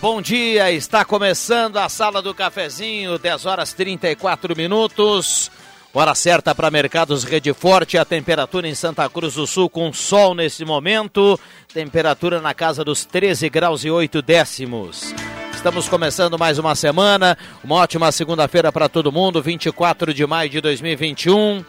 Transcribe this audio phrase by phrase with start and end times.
[0.00, 0.70] Bom dia.
[0.70, 5.50] Está começando a Sala do Cafezinho, 10 horas 34 minutos.
[5.92, 10.34] Hora certa para Mercados Rede Forte, a temperatura em Santa Cruz do Sul com sol
[10.34, 11.40] nesse momento,
[11.72, 15.14] temperatura na casa dos 13 graus e 8 décimos.
[15.54, 20.60] Estamos começando mais uma semana, uma ótima segunda-feira para todo mundo, 24 de maio de
[20.60, 21.64] 2021,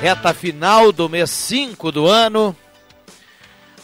[0.00, 2.56] reta final do mês 5 do ano.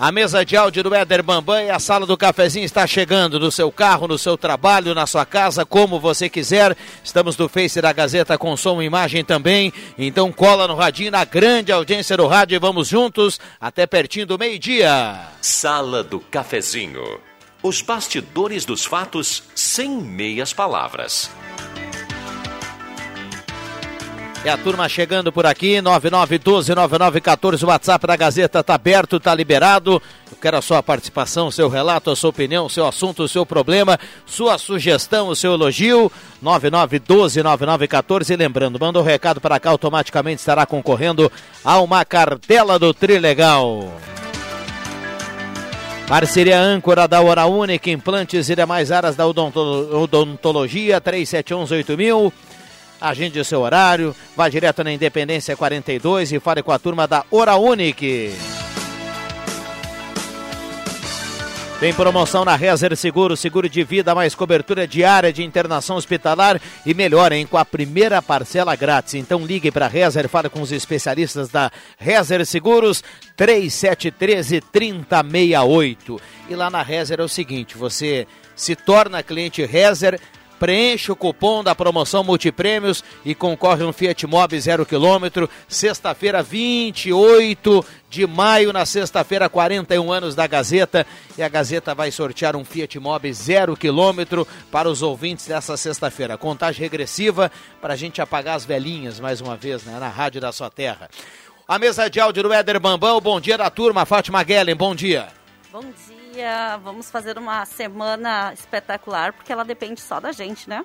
[0.01, 3.53] A mesa de áudio do Éder Bambam e a sala do cafezinho está chegando no
[3.53, 6.75] seu carro, no seu trabalho, na sua casa, como você quiser.
[7.05, 9.70] Estamos no Face da Gazeta com som e imagem também.
[9.98, 14.39] Então cola no radinho, na grande audiência do rádio e vamos juntos até pertinho do
[14.39, 15.20] meio-dia.
[15.42, 17.20] Sala do Cafezinho.
[17.62, 21.31] Os bastidores dos fatos sem meias palavras.
[24.42, 30.00] É a turma chegando por aqui, 9912-9914, o WhatsApp da Gazeta está aberto, está liberado.
[30.30, 34.00] Eu quero a sua participação, seu relato, a sua opinião, seu assunto, o seu problema,
[34.24, 36.11] sua sugestão, o seu elogio,
[36.42, 38.30] 9912-9914.
[38.30, 41.30] E lembrando, manda um recado para cá, automaticamente estará concorrendo
[41.62, 43.92] a uma cartela do Trilegal.
[46.08, 52.33] Parceria âncora da Hora Única, implantes e demais áreas da odontologia, 37118000.
[53.00, 57.24] Agende o seu horário, vá direto na Independência 42 e fale com a turma da
[57.30, 58.33] Hora Unique.
[61.80, 66.92] Tem promoção na Rezer Seguro, seguro de vida, mais cobertura diária de internação hospitalar e
[66.92, 69.14] melhor, hein, com a primeira parcela grátis.
[69.14, 73.02] Então ligue para a Rezer, fale com os especialistas da Rezer Seguros,
[73.34, 76.20] 3713 3068.
[76.50, 80.20] E lá na Rezer é o seguinte, você se torna cliente Rezer,
[80.61, 85.48] preenche o cupom da promoção Multiprêmios e concorre um Fiat Mobi 0 km.
[85.67, 91.07] Sexta-feira, 28 de maio, na sexta-feira, 41 anos da Gazeta.
[91.39, 96.37] E a Gazeta vai sortear um Fiat Mobi 0 km para os ouvintes dessa sexta-feira.
[96.37, 97.51] Contagem regressiva
[97.81, 101.09] para a gente apagar as velhinhas mais uma vez né, na rádio da sua terra.
[101.67, 104.05] A mesa de áudio do Éder Bambão, bom dia da turma.
[104.05, 105.29] Fátima Guellen, bom dia.
[105.73, 106.78] Bom dia dia.
[106.78, 110.83] Vamos fazer uma semana espetacular, porque ela depende só da gente, né?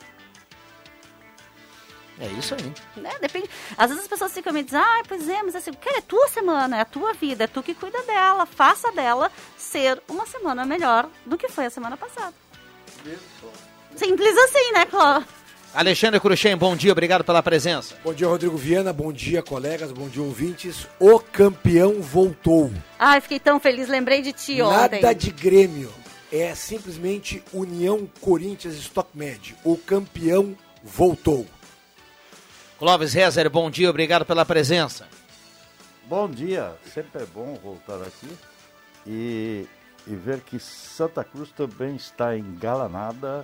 [2.20, 3.02] É isso aí.
[3.02, 3.12] Né?
[3.20, 3.50] Depende.
[3.78, 6.78] Às vezes as pessoas ficam me dizendo, ah, pois é, mas assim, é tua semana,
[6.78, 11.10] é a tua vida, é tu que cuida dela, faça dela ser uma semana melhor
[11.26, 12.34] do que foi a semana passada.
[13.96, 15.28] Simples assim, né, Cláudio?
[15.76, 17.96] Alexandre Cruxem, bom dia, obrigado pela presença.
[18.02, 20.88] Bom dia, Rodrigo Viana, bom dia, colegas, bom dia, ouvintes.
[20.98, 22.72] O campeão voltou.
[22.98, 25.02] Ai, fiquei tão feliz, lembrei de ti ontem.
[25.02, 25.92] Nada de Grêmio,
[26.32, 29.54] é simplesmente União Corinthians Stock Med.
[29.66, 31.46] O campeão voltou.
[32.80, 35.06] Clóvis Rezer, bom dia, obrigado pela presença.
[36.08, 38.30] Bom dia, sempre é bom voltar aqui
[39.06, 39.68] e,
[40.08, 43.44] e ver que Santa Cruz também está engalanada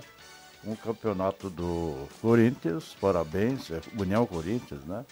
[0.64, 5.04] um campeonato do Corinthians, parabéns, é União Corinthians, né?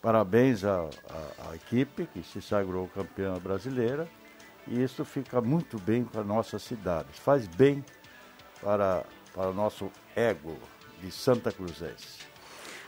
[0.00, 0.88] Parabéns à,
[1.54, 4.08] equipe que se sagrou campeã brasileira
[4.66, 7.84] e isso fica muito bem para nossa cidade, faz bem
[8.60, 10.56] para, para o nosso ego
[11.00, 12.31] de Santa Cruzense.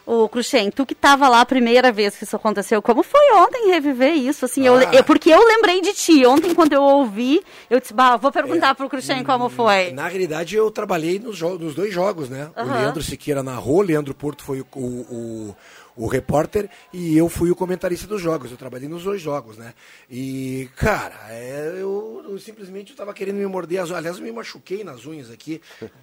[0.06, 3.70] O Cruxem, tu que estava lá a primeira vez que isso aconteceu, como foi ontem
[3.70, 4.44] reviver isso?
[4.44, 4.72] Assim, ah.
[4.72, 6.26] eu, eu, porque eu lembrei de ti.
[6.26, 9.92] Ontem, quando eu ouvi, eu disse, bah, vou perguntar é, pro Cruxem como foi.
[9.92, 12.50] Na realidade, eu trabalhei nos, nos dois jogos, né?
[12.56, 12.64] Uhum.
[12.64, 15.56] O Leandro Siqueira narrou, o Leandro Porto foi o, o,
[15.96, 18.50] o repórter e eu fui o comentarista dos jogos.
[18.50, 19.74] Eu trabalhei nos dois jogos, né?
[20.10, 23.98] E, cara, é, eu, eu, simplesmente estava querendo me morder as unhas.
[23.98, 25.60] Aliás, eu me machuquei nas unhas aqui,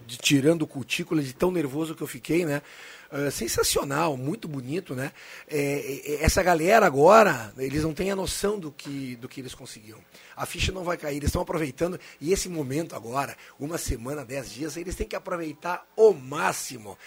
[0.07, 2.61] de, tirando cutícula de tão nervoso que eu fiquei, né?
[3.11, 5.11] Uh, sensacional, muito bonito, né?
[5.45, 9.53] É, é, essa galera agora, eles não têm a noção do que, do que eles
[9.53, 9.99] conseguiram.
[10.33, 14.51] A ficha não vai cair, eles estão aproveitando, e esse momento agora, uma semana, dez
[14.51, 16.97] dias, eles têm que aproveitar o máximo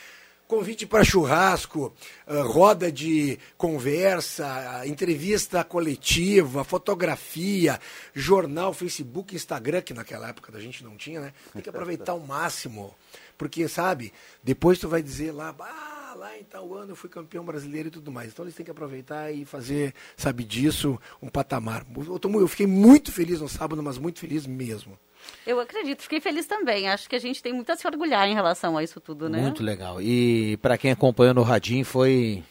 [0.47, 1.93] convite para churrasco,
[2.27, 7.81] uh, roda de conversa, entrevista coletiva, fotografia,
[8.15, 11.33] jornal, Facebook, Instagram, que naquela época da gente não tinha, né?
[11.53, 12.95] Tem que aproveitar o máximo.
[13.37, 14.13] Porque, sabe,
[14.43, 17.91] depois tu vai dizer lá, ah, lá em tal ano eu fui campeão brasileiro e
[17.91, 18.33] tudo mais.
[18.33, 21.85] Então eles têm que aproveitar e fazer, sabe, disso um patamar.
[21.97, 24.99] Eu, fiquei muito feliz no sábado, mas muito feliz mesmo.
[25.47, 26.89] Eu acredito, fiquei feliz também.
[26.89, 29.41] Acho que a gente tem muito a se orgulhar em relação a isso tudo, né?
[29.41, 30.01] Muito legal.
[30.01, 32.43] E para quem acompanhou no Radinho foi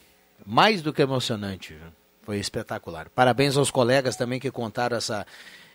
[0.45, 1.77] mais do que emocionante.
[2.23, 3.09] Foi espetacular.
[3.09, 5.27] Parabéns aos colegas também que contaram essa,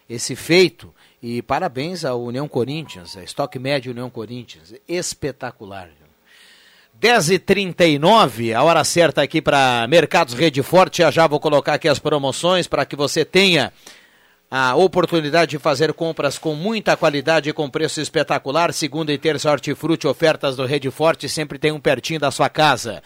[0.08, 0.94] esse feito.
[1.22, 4.74] E parabéns à União Corinthians, a Stock Médio União Corinthians.
[4.88, 5.90] Espetacular.
[7.00, 10.98] 10h39, a hora certa aqui para Mercados Rede Forte.
[10.98, 13.72] Já já vou colocar aqui as promoções para que você tenha
[14.50, 18.72] a oportunidade de fazer compras com muita qualidade e com preço espetacular.
[18.72, 23.00] Segunda e terça hortifruti, ofertas do Rede Forte, sempre tem um pertinho da sua casa.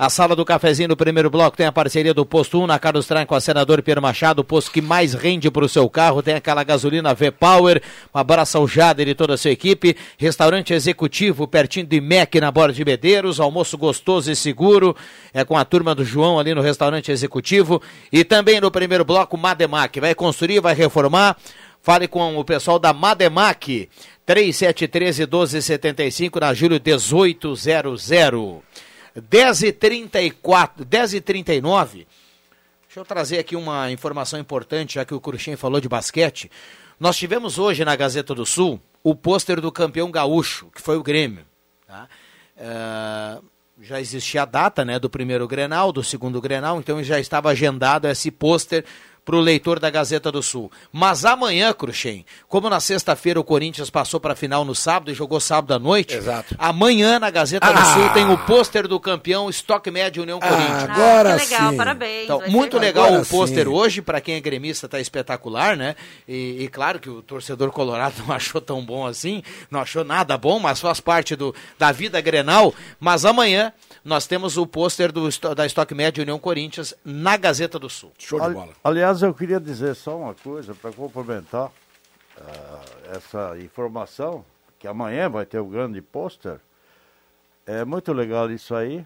[0.00, 3.06] A sala do cafezinho no primeiro bloco tem a parceria do Posto 1 na Carlos
[3.06, 6.22] Tran com a senador Pierre Machado, o posto que mais rende para o seu carro.
[6.22, 7.82] Tem aquela gasolina V-Power.
[8.14, 9.94] Um abraço ao Jader e toda a sua equipe.
[10.16, 13.38] Restaurante executivo pertinho do IMEC na Borda de Medeiros.
[13.40, 14.96] Almoço gostoso e seguro.
[15.34, 17.82] É com a turma do João ali no restaurante executivo.
[18.10, 20.00] E também no primeiro bloco, Mademac.
[20.00, 21.36] Vai construir, vai reformar.
[21.82, 23.86] Fale com o pessoal da Mademac.
[24.24, 27.68] 3713 1275 na Júlio 1800.
[29.20, 32.06] 10 e 34, 10 e 39
[32.90, 36.50] Deixa eu trazer aqui uma informação importante, já que o Cruxem falou de basquete.
[36.98, 41.02] Nós tivemos hoje na Gazeta do Sul o pôster do campeão gaúcho, que foi o
[41.04, 41.46] Grêmio.
[41.86, 42.08] Tá?
[42.56, 43.44] Uh,
[43.80, 48.08] já existia a data né, do primeiro Grenal, do segundo Grenal, então já estava agendado
[48.08, 48.84] esse pôster
[49.24, 50.70] para o leitor da Gazeta do Sul.
[50.92, 55.14] Mas amanhã, Cruxem, como na sexta-feira o Corinthians passou para a final no sábado e
[55.14, 56.54] jogou sábado à noite, Exato.
[56.58, 57.72] amanhã na Gazeta ah.
[57.72, 60.82] do Sul tem o pôster do campeão Estoque Médio União ah, Corinthians.
[60.84, 61.76] Agora ah, legal, sim.
[61.76, 62.24] parabéns.
[62.24, 65.94] Então, muito legal agora o pôster hoje, para quem é gremista está espetacular, né?
[66.26, 70.36] E, e, claro que o torcedor colorado não achou tão bom assim, não achou nada
[70.36, 72.74] bom, mas faz parte do, da vida grenal.
[72.98, 73.72] Mas amanhã
[74.04, 75.12] nós temos o pôster
[75.54, 78.12] da Estoque Médio União Corinthians na Gazeta do Sul.
[78.18, 78.72] Show de bola.
[78.82, 84.44] Aliás, eu queria dizer só uma coisa para complementar uh, essa informação,
[84.78, 86.58] que amanhã vai ter o grande pôster.
[87.66, 89.04] É muito legal isso aí.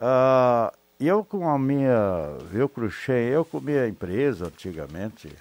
[0.00, 5.32] Uh, eu com a minha, viu, Cruxem, eu com a minha empresa antigamente,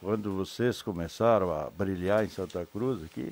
[0.00, 3.30] quando vocês começaram a brilhar em Santa Cruz aqui,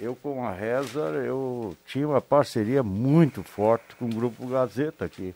[0.00, 5.34] eu com a Rezar, eu tinha uma parceria muito forte com o Grupo Gazeta, que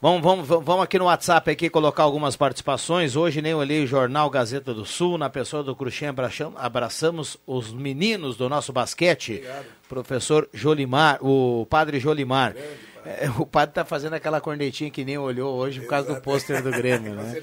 [0.00, 3.16] Vamos, vamos, vamos aqui no WhatsApp aqui colocar algumas participações.
[3.16, 6.08] Hoje nem olhei o jornal Gazeta do Sul, na pessoa do Cruxem,
[6.54, 9.32] abraçamos os meninos do nosso basquete.
[9.32, 9.66] Obrigado.
[9.88, 12.54] Professor Jolimar, o padre Jolimar.
[13.04, 16.62] É, o padre tá fazendo aquela cornetinha que nem olhou hoje por causa do pôster
[16.62, 17.42] do Grêmio, né?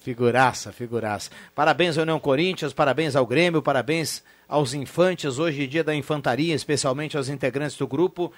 [0.00, 1.30] Figuraça, figuraça.
[1.54, 7.16] Parabéns ao União Corinthians, parabéns ao Grêmio, parabéns aos infantes, hoje dia da infantaria, especialmente
[7.16, 8.30] aos integrantes do grupo.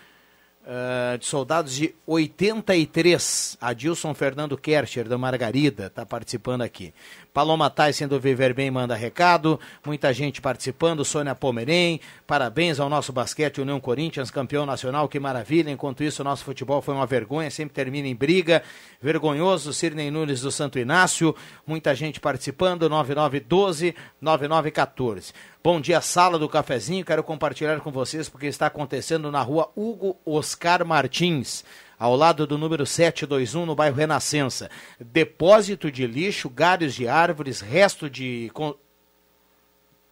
[0.67, 3.57] Uh, de soldados de 83.
[3.61, 6.93] Adilson Fernando Kercher, da Margarida, está participando aqui.
[7.37, 9.61] Paloma Tyson do Viver Bem manda recado.
[9.85, 11.05] Muita gente participando.
[11.05, 12.01] Sônia Pomerém.
[12.27, 15.07] Parabéns ao nosso basquete União Corinthians, campeão nacional.
[15.07, 15.71] Que maravilha.
[15.71, 17.51] Enquanto isso, o nosso futebol foi uma vergonha.
[17.51, 18.63] Sempre termina em briga.
[19.03, 19.73] Vergonhoso.
[19.75, 21.37] Sirnei Nunes do Santo Inácio.
[21.67, 22.89] Muita gente participando.
[22.89, 25.35] 9912 9914.
[25.67, 27.05] Bom dia, sala do cafezinho.
[27.05, 31.65] Quero compartilhar com vocês porque está acontecendo na rua Hugo Oscar Martins
[31.99, 34.71] ao lado do número 721, no bairro Renascença.
[35.01, 38.49] Depósito de lixo, galhos de árvores, resto de,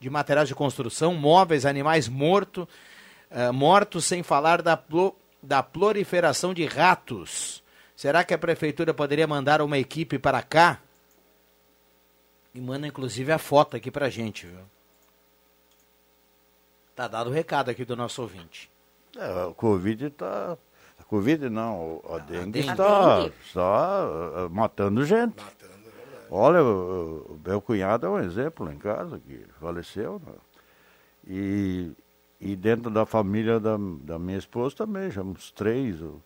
[0.01, 2.67] de materiais de construção, móveis, animais mortos,
[3.31, 4.77] uh, mortos, sem falar da,
[5.41, 7.63] da proliferação de ratos.
[7.95, 10.81] Será que a prefeitura poderia mandar uma equipe para cá?
[12.53, 14.74] E manda inclusive a foto aqui pra gente, viu?
[16.95, 18.71] Tá dado o recado aqui do nosso ouvinte.
[19.17, 20.57] É, o Covid tá
[21.15, 25.37] Covid não, a dengue, está, está uh, matando gente.
[25.37, 30.21] Matando, é Olha, o, meu cunhado é um exemplo em casa que faleceu.
[30.27, 30.33] Né?
[31.29, 31.93] E,
[32.41, 36.21] e dentro da família da, da minha esposa também, já uns três uh,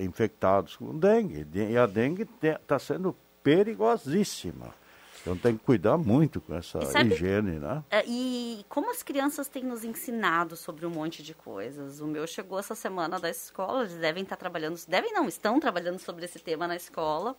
[0.00, 1.46] infectados com dengue.
[1.54, 4.74] E a dengue está sendo perigosíssima.
[5.20, 7.82] Então tem que cuidar muito com essa sabe, higiene, né?
[7.90, 12.00] É, e como as crianças têm nos ensinado sobre um monte de coisas.
[12.00, 15.98] O meu chegou essa semana da escola, eles devem estar trabalhando, devem não, estão trabalhando
[15.98, 17.36] sobre esse tema na escola.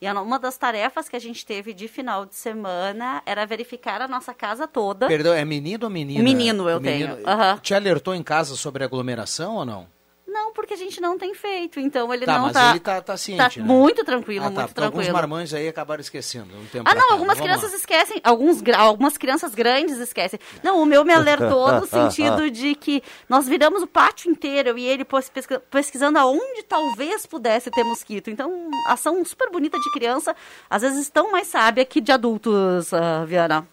[0.00, 4.08] E uma das tarefas que a gente teve de final de semana era verificar a
[4.08, 5.06] nossa casa toda.
[5.06, 6.24] Perdão, é menino ou menina?
[6.24, 7.14] Menino eu menino.
[7.14, 7.28] tenho.
[7.28, 7.58] Uhum.
[7.58, 9.86] Te alertou em casa sobre aglomeração ou não?
[10.52, 12.70] Não, porque a gente não tem feito, então ele tá, não mas tá...
[12.70, 13.66] ele tá, tá ciente, tá né?
[13.66, 15.00] muito tranquilo, ah, tá, muito tranquilo.
[15.00, 17.76] Alguns marmães aí acabaram esquecendo um tempo Ah, não, algumas crianças lá.
[17.78, 20.38] esquecem, alguns, algumas crianças grandes esquecem.
[20.62, 24.84] Não, o meu me alertou no sentido de que nós viramos o pátio inteiro e
[24.84, 25.06] ele
[25.70, 28.28] pesquisando aonde talvez pudesse ter mosquito.
[28.28, 30.36] Então, ação super bonita de criança,
[30.68, 33.66] às vezes tão mais sábia que de adultos, uh, Viana.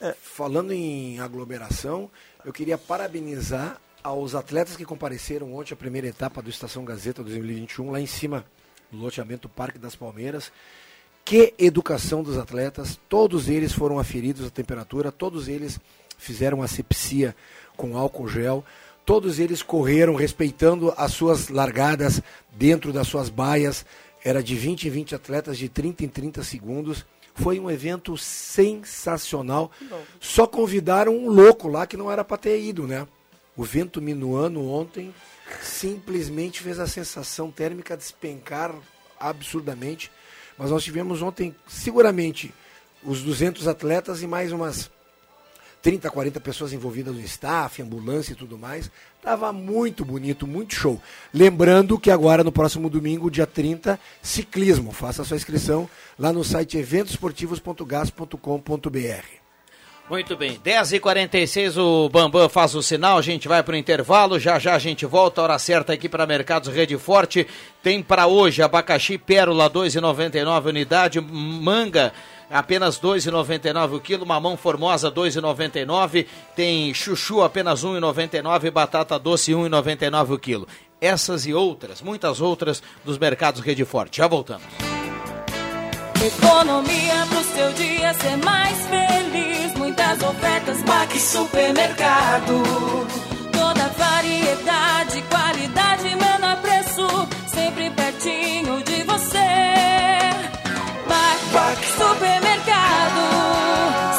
[0.00, 2.08] É, falando em aglomeração,
[2.44, 7.90] eu queria parabenizar aos atletas que compareceram ontem à primeira etapa do Estação Gazeta 2021,
[7.90, 8.44] lá em cima,
[8.90, 10.52] no loteamento Parque das Palmeiras.
[11.24, 15.80] Que educação dos atletas, todos eles foram aferidos a temperatura, todos eles
[16.16, 17.34] fizeram asepsia
[17.76, 18.64] com álcool gel,
[19.04, 22.22] todos eles correram respeitando as suas largadas
[22.52, 23.84] dentro das suas baias,
[24.24, 27.04] era de 20 em 20 atletas, de 30 em 30 segundos.
[27.34, 29.70] Foi um evento sensacional.
[30.20, 33.06] Só convidaram um louco lá que não era para ter ido, né?
[33.56, 35.14] O vento minuano ontem
[35.62, 38.74] simplesmente fez a sensação térmica despencar
[39.18, 40.12] absurdamente.
[40.58, 42.52] Mas nós tivemos ontem, seguramente,
[43.02, 44.90] os 200 atletas e mais umas
[45.82, 48.90] 30, 40 pessoas envolvidas no staff, ambulância e tudo mais.
[49.22, 51.00] Tava muito bonito, muito show.
[51.32, 54.90] Lembrando que agora, no próximo domingo, dia 30, ciclismo.
[54.92, 59.45] Faça sua inscrição lá no site eventosportivos.gas.com.br.
[60.08, 64.56] Muito bem, 10h46 o Bambam faz o sinal, a gente vai para o intervalo, já
[64.56, 67.44] já a gente volta, hora certa aqui para Mercados Rede Forte.
[67.82, 72.12] Tem para hoje abacaxi pérola 2,99 unidade, manga
[72.48, 80.38] apenas 2,99 o quilo, mamão formosa 2,99, tem chuchu apenas 1,99 batata doce 1,99 o
[80.38, 80.68] quilo.
[81.00, 84.18] Essas e outras, muitas outras dos mercados Rede Forte.
[84.18, 84.95] Já voltamos.
[86.26, 89.74] Economia pro seu dia ser mais feliz.
[89.76, 92.64] Muitas ofertas, Baque Supermercado.
[93.52, 97.06] Toda variedade, qualidade, menor preço.
[97.46, 99.38] Sempre pertinho de você.
[101.06, 103.22] Baque Supermercado.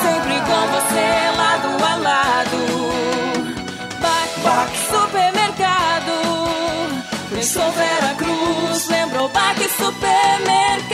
[0.02, 2.60] Sempre com você, lado a lado.
[4.44, 6.16] Baque Supermercado.
[7.32, 10.87] Pensou Vera Cruz, lembrou Baque Supermercado.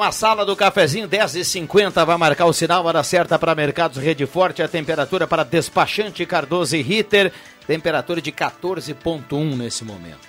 [0.00, 2.06] Com a sala do cafezinho 10h50.
[2.06, 4.62] Vai marcar o sinal, hora certa para Mercados Rede Forte.
[4.62, 7.30] A temperatura para despachante Cardoso e Ritter.
[7.66, 10.26] Temperatura de 14,1 nesse momento.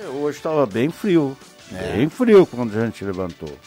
[0.00, 1.36] É, Hoje estava bem frio.
[1.72, 3.58] Bem frio quando a gente levantou.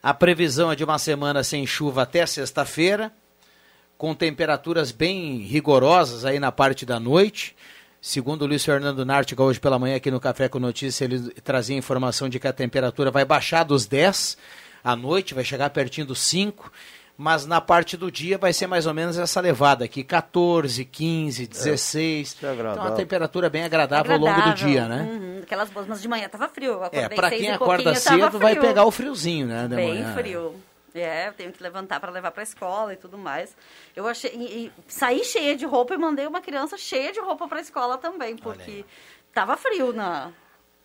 [0.00, 3.10] A previsão é de uma semana sem chuva até sexta-feira,
[3.98, 7.56] com temperaturas bem rigorosas aí na parte da noite.
[8.06, 11.76] Segundo o Luiz Fernando Nártica, hoje pela manhã aqui no Café com Notícia, ele trazia
[11.76, 14.38] informação de que a temperatura vai baixar dos 10
[14.84, 16.70] à noite, vai chegar pertinho dos 5,
[17.18, 21.48] mas na parte do dia vai ser mais ou menos essa levada aqui, 14, 15,
[21.48, 22.28] 16.
[22.28, 22.74] isso é agradável.
[22.80, 25.02] então uma temperatura bem agradável, ao longo do dia, né?
[25.02, 26.74] Uhum, aquelas boas, mas de manhã tava frio.
[26.74, 29.66] Eu É, acordei para quem acorda cedo vai pegar o friozinho, né?
[29.66, 30.14] de Bem manhã.
[30.14, 30.54] frio.
[31.00, 33.56] É, eu tenho que levantar para levar para escola e tudo mais.
[33.94, 37.46] Eu achei e, e saí cheia de roupa e mandei uma criança cheia de roupa
[37.48, 38.84] para escola também, porque
[39.32, 40.32] tava frio na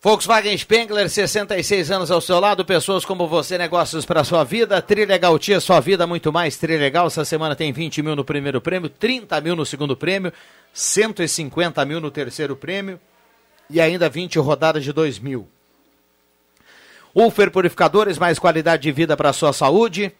[0.04, 5.38] Volkswagen Spengler, 66 anos ao seu lado, pessoas como você, negócios para sua vida, Trilegal
[5.38, 9.40] Tia, sua vida muito mais, Trilegal, essa semana tem 20 mil no primeiro prêmio, 30
[9.40, 10.32] mil no segundo prêmio,
[10.72, 12.98] 150 mil no terceiro prêmio
[13.70, 15.48] e ainda 20 rodadas de 2 mil.
[17.14, 20.12] Ufer Purificadores, mais qualidade de vida para sua saúde,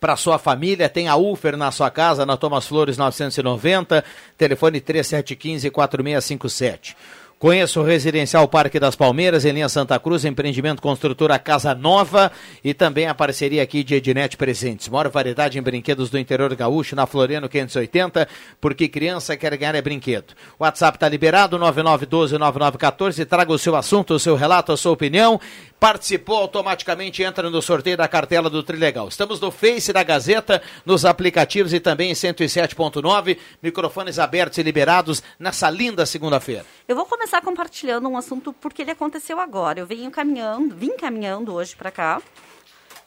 [0.00, 4.04] para sua família, tem a Ufer na sua casa, na Thomas Flores 990,
[4.36, 6.96] telefone 3715-4657.
[7.38, 12.32] Conheça o Residencial Parque das Palmeiras, em linha Santa Cruz, empreendimento construtora Casa Nova
[12.64, 14.88] e também a parceria aqui de Ednet Presentes.
[14.88, 18.26] Maior variedade em brinquedos do interior gaúcho, na Floriano 580,
[18.58, 20.32] porque criança quer ganhar é brinquedo.
[20.58, 25.38] O WhatsApp está liberado, 9912-9914, traga o seu assunto, o seu relato, a sua opinião.
[25.78, 29.08] Participou automaticamente, entra no sorteio da cartela do Trilegal.
[29.08, 35.22] Estamos no Face da Gazeta, nos aplicativos e também em 107.9, microfones abertos e liberados
[35.38, 36.64] nessa linda segunda-feira.
[36.88, 39.80] Eu vou começar compartilhando um assunto porque ele aconteceu agora.
[39.80, 42.22] Eu venho caminhando, vim caminhando hoje para cá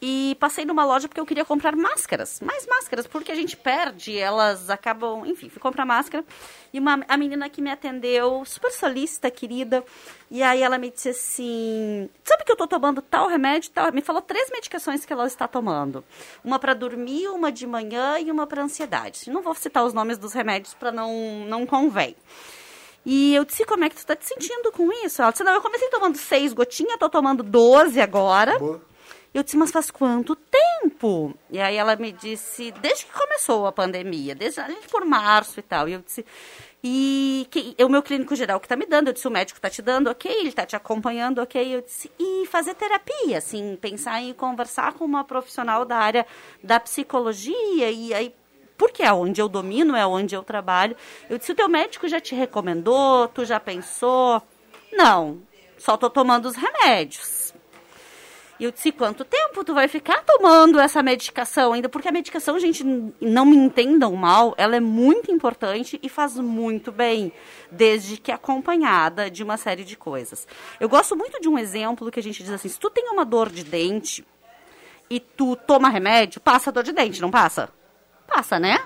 [0.01, 4.17] e passei numa loja porque eu queria comprar máscaras, mais máscaras, porque a gente perde,
[4.17, 6.23] elas acabam, enfim, fui comprar máscara
[6.71, 9.83] e uma, a menina que me atendeu, super solícita, querida,
[10.31, 14.01] e aí ela me disse assim, sabe que eu tô tomando tal remédio, tal, me
[14.01, 16.03] falou três medicações que ela está tomando,
[16.43, 19.29] uma para dormir, uma de manhã e uma para ansiedade.
[19.29, 21.09] Não vou citar os nomes dos remédios para não
[21.47, 22.15] não convém.
[23.05, 25.21] E eu disse, como é que tu tá te sentindo com isso?
[25.21, 28.59] Ela disse, não, eu comecei tomando seis gotinhas, tô tomando 12 agora.
[28.59, 28.81] Boa.
[29.31, 31.35] Eu disse, mas faz quanto tempo?
[31.51, 35.63] E aí ela me disse, desde que começou a pandemia, desde ali por março e
[35.63, 35.87] tal.
[35.87, 36.25] E eu disse,
[36.83, 39.69] e que, o meu clínico geral que está me dando, eu disse, o médico está
[39.69, 41.75] te dando, ok, ele está te acompanhando, ok.
[41.75, 46.25] Eu disse, e fazer terapia, assim, pensar em conversar com uma profissional da área
[46.63, 48.35] da psicologia, e aí
[48.79, 50.95] porque é onde eu domino, é onde eu trabalho.
[51.29, 54.41] Eu disse, o teu médico já te recomendou, tu já pensou?
[54.93, 55.41] Não,
[55.77, 57.53] só estou tomando os remédios.
[58.57, 61.89] E eu disse, quanto tempo tu vai ficar tomando essa medicação ainda?
[61.89, 62.83] Porque a medicação, gente,
[63.19, 67.33] não me entendam mal, ela é muito importante e faz muito bem,
[67.69, 70.47] desde que acompanhada de uma série de coisas.
[70.79, 73.25] Eu gosto muito de um exemplo que a gente diz assim, se tu tem uma
[73.25, 74.25] dor de dente
[75.09, 77.77] e tu toma remédio, passa a dor de dente, não passa?
[78.29, 78.79] Passa, né?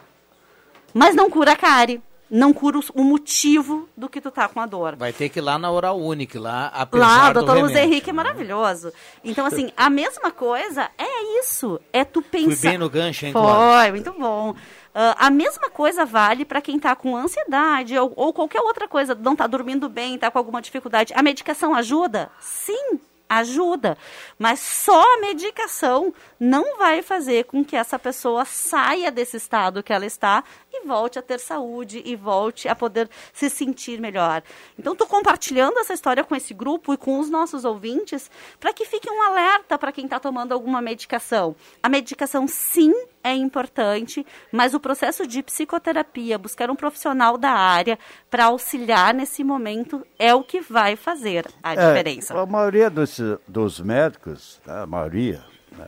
[0.93, 2.01] Mas não cura a cárie
[2.33, 4.95] não cura o motivo do que tu tá com a dor.
[4.95, 7.75] Vai ter que ir lá na Oral Unique, lá, apesar Lá, o do doutor Luiz
[7.75, 8.91] Henrique é maravilhoso.
[9.23, 11.79] Então, assim, a mesma coisa é isso.
[11.93, 12.55] É tu pensar...
[12.55, 13.33] Fui bem no gancho, hein?
[13.33, 14.55] Foi, muito bom.
[14.95, 19.13] Ah, a mesma coisa vale para quem está com ansiedade ou, ou qualquer outra coisa,
[19.13, 21.13] não está dormindo bem, está com alguma dificuldade.
[21.15, 22.31] A medicação ajuda?
[22.39, 22.99] Sim,
[23.37, 23.97] ajuda.
[24.37, 29.93] Mas só a medicação não vai fazer com que essa pessoa saia desse estado que
[29.93, 30.43] ela está
[30.73, 34.41] e volte a ter saúde e volte a poder se sentir melhor.
[34.77, 38.85] Então, estou compartilhando essa história com esse grupo e com os nossos ouvintes para que
[38.85, 41.55] fique um alerta para quem está tomando alguma medicação.
[41.81, 47.97] A medicação, sim, é importante, mas o processo de psicoterapia, buscar um profissional da área
[48.29, 52.37] para auxiliar nesse momento é o que vai fazer a É, diferença.
[52.37, 55.87] a maioria dos, dos médicos, né, a maioria né,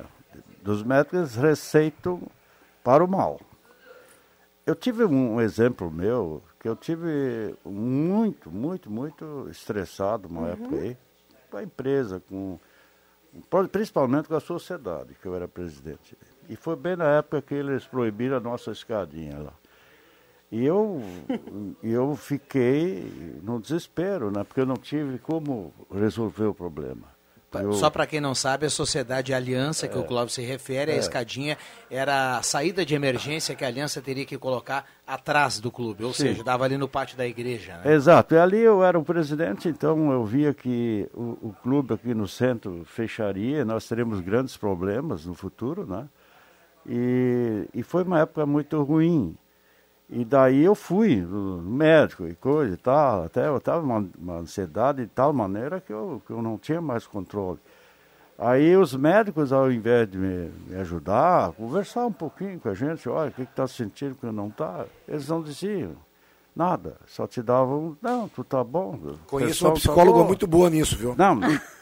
[0.62, 2.22] dos médicos receitam
[2.84, 3.40] para o mal.
[4.66, 10.98] Eu tive um exemplo meu que eu tive muito, muito, muito estressado uma época aí,
[11.52, 12.60] com a empresa, com,
[13.72, 16.18] principalmente com a sociedade, que eu era presidente.
[16.50, 19.54] E foi bem na época que eles proibiram a nossa escadinha lá.
[20.52, 21.00] E eu,
[21.84, 24.44] eu fiquei no desespero, né?
[24.44, 27.15] Porque eu não tive como resolver o problema.
[27.64, 30.96] Eu- Só para quem não sabe, a Sociedade Aliança, que o Clóvis se refere, a
[30.96, 30.98] É.
[30.98, 31.58] escadinha,
[31.90, 36.14] era a saída de emergência que a Aliança teria que colocar atrás do clube, ou
[36.14, 36.24] Sim.
[36.30, 37.78] seja, dava ali no pátio da igreja.
[37.84, 37.94] Né?
[37.94, 42.14] Exato, e ali eu era o presidente, então eu via que o, o clube aqui
[42.14, 46.08] no centro fecharia, nós teremos grandes problemas no futuro, né?
[46.88, 49.36] E, e foi uma época muito ruim.
[50.10, 54.36] E daí eu fui no médico e coisa e tal, até eu estava uma, uma
[54.38, 57.60] ansiedade de tal maneira que eu, que eu não tinha mais controle.
[58.38, 63.08] Aí os médicos, ao invés de me, me ajudar, conversar um pouquinho com a gente,
[63.10, 65.94] olha, o que está sentindo que não está, eles não diziam
[66.56, 69.00] nada, só te davam, não, tu tá bom.
[69.04, 71.16] o Conheço uma tá psicóloga bom." muito boa nisso, viu?
[71.18, 71.40] Não,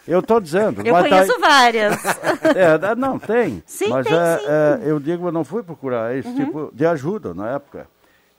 [0.08, 0.82] eu estou dizendo.
[0.86, 1.94] Eu mas tá- conheço várias.
[2.56, 3.62] é, não, tem.
[3.66, 4.46] Sim, mas tem é, sim.
[4.48, 6.36] é, eu digo, eu não fui procurar esse Uhum.
[6.36, 7.88] tipo de ajuda na época.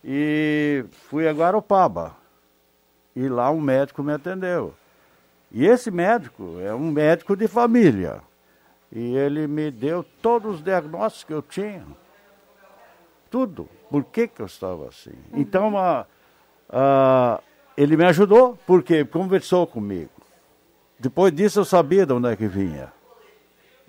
[0.05, 2.15] E fui a Guaropaba.
[3.17, 4.75] E lá um médico me atendeu.
[5.51, 8.21] E esse médico é um médico de família.
[8.93, 11.87] E ele me deu todos os diagnósticos que eu tinha.
[13.31, 13.69] Tudo.
[13.91, 15.11] Por que, que eu estava assim?
[15.33, 15.41] Uhum.
[15.41, 16.07] Então, a,
[16.69, 17.41] a,
[17.77, 20.11] ele me ajudou, porque conversou comigo.
[20.99, 22.93] Depois disso eu sabia de onde é que vinha.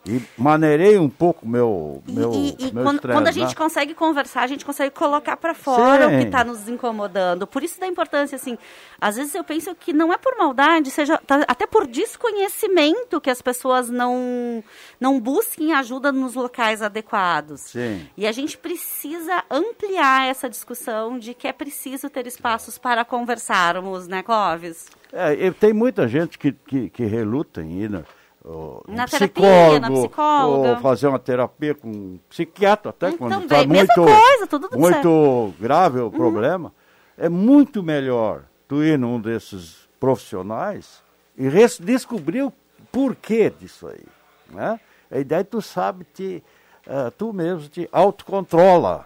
[0.07, 3.31] E maneirei um pouco meu meu E, e meu quando, estresse, quando a né?
[3.31, 6.25] gente consegue conversar, a gente consegue colocar para fora o que Sim.
[6.27, 7.47] está nos incomodando.
[7.47, 8.57] Por isso da importância, assim,
[9.01, 13.29] às vezes eu penso que não é por maldade, seja tá- até por desconhecimento que
[13.29, 14.63] as pessoas não,
[14.99, 17.61] não busquem ajuda nos locais adequados.
[17.61, 18.07] Sim.
[18.15, 24.07] E a gente precisa ampliar essa discussão de que é preciso ter espaços para conversarmos,
[24.07, 24.85] né, Clóvis?
[25.11, 28.05] É, e tem muita gente que, que, que reluta em ir no,
[28.45, 30.69] o- no Na terapia, psicólogo, na psicóloga.
[30.69, 35.99] ou fazer uma terapia com um psiquiatra, até quando Também, está muito, coisa, muito grave
[35.99, 36.71] o problema.
[37.17, 41.01] É muito melhor tu ir num desses profissionais
[41.37, 41.49] e
[41.81, 42.53] descobrir o
[42.91, 44.03] porquê disso aí.
[44.49, 44.79] Né?
[45.11, 46.43] E daí tu sabe, te,
[46.85, 49.05] eh, tu mesmo te autocontrola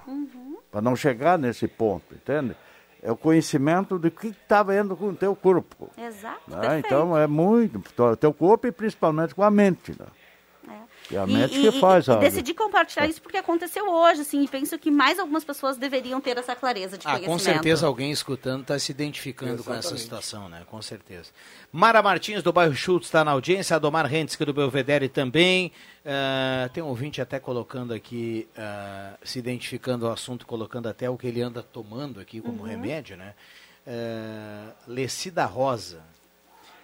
[0.72, 2.56] para não chegar nesse ponto, entende?
[3.02, 5.90] É o conhecimento do que está vendo com o teu corpo.
[5.98, 6.80] Exato, né?
[6.80, 9.96] Então é muito, o teu corpo e principalmente com a mente.
[9.98, 10.06] Né?
[11.12, 14.78] E a mente que faz e decidi compartilhar isso porque aconteceu hoje, assim, e penso
[14.78, 17.32] que mais algumas pessoas deveriam ter essa clareza de Ah, conhecimento.
[17.32, 20.02] com certeza alguém escutando está se identificando com essa Exatamente.
[20.04, 20.64] situação, né?
[20.70, 21.32] Com certeza.
[21.72, 23.76] Mara Martins, do bairro Schultz, está na audiência.
[23.76, 25.72] Adomar Rentz, do Belvedere também.
[26.06, 31.18] Ah, tem um ouvinte até colocando aqui, ah, se identificando ao assunto, colocando até o
[31.18, 33.34] que ele anda tomando aqui como remédio, né?
[33.86, 36.04] é, Lecida Rosa.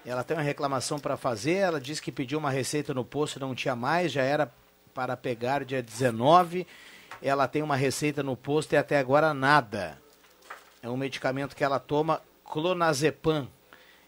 [0.05, 3.55] Ela tem uma reclamação para fazer, ela disse que pediu uma receita no posto, não
[3.55, 4.51] tinha mais, já era
[4.93, 6.67] para pegar dia 19.
[7.21, 9.99] Ela tem uma receita no posto e até agora nada.
[10.81, 13.47] É um medicamento que ela toma, clonazepam,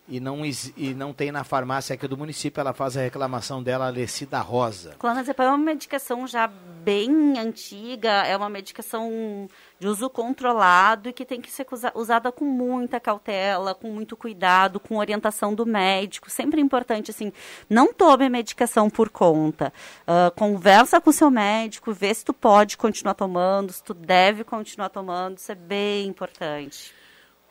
[0.08, 3.90] e não, e não tem na farmácia aqui do município, ela faz a reclamação dela,
[3.90, 4.96] Lecida Rosa.
[4.98, 9.48] Clonazepam é uma medicação já bem antiga, é uma medicação
[9.80, 14.80] de uso controlado e que tem que ser usada com muita cautela, com muito cuidado,
[14.80, 16.30] com orientação do médico.
[16.30, 17.34] Sempre importante, assim,
[17.70, 19.74] não tome medicação por conta.
[20.04, 24.46] Uh, conversa com o seu médico, vê se tu pode continuar tomando, se tu deve
[24.46, 26.97] continuar tomando, isso é bem importante.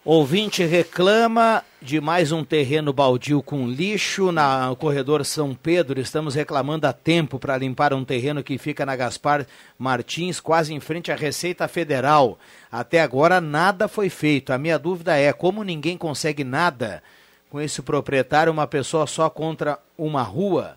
[0.08, 6.00] Ouvinte reclama de mais um terreno baldio com lixo na corredor São Pedro.
[6.00, 9.44] Estamos reclamando há tempo para limpar um terreno que fica na Gaspar
[9.76, 12.38] Martins, quase em frente à Receita Federal.
[12.70, 14.52] Até agora nada foi feito.
[14.52, 17.02] A minha dúvida é como ninguém consegue nada
[17.50, 20.76] com esse proprietário, uma pessoa só contra uma rua.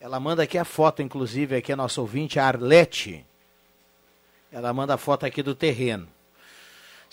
[0.00, 3.22] Ela manda aqui a foto, inclusive, aqui a nossa ouvinte, a Arlete.
[4.50, 6.08] Ela manda a foto aqui do terreno.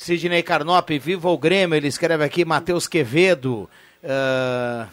[0.01, 3.69] Sidney Carnop, viva o Grêmio, ele escreve aqui, Matheus Quevedo.
[4.03, 4.89] Uh...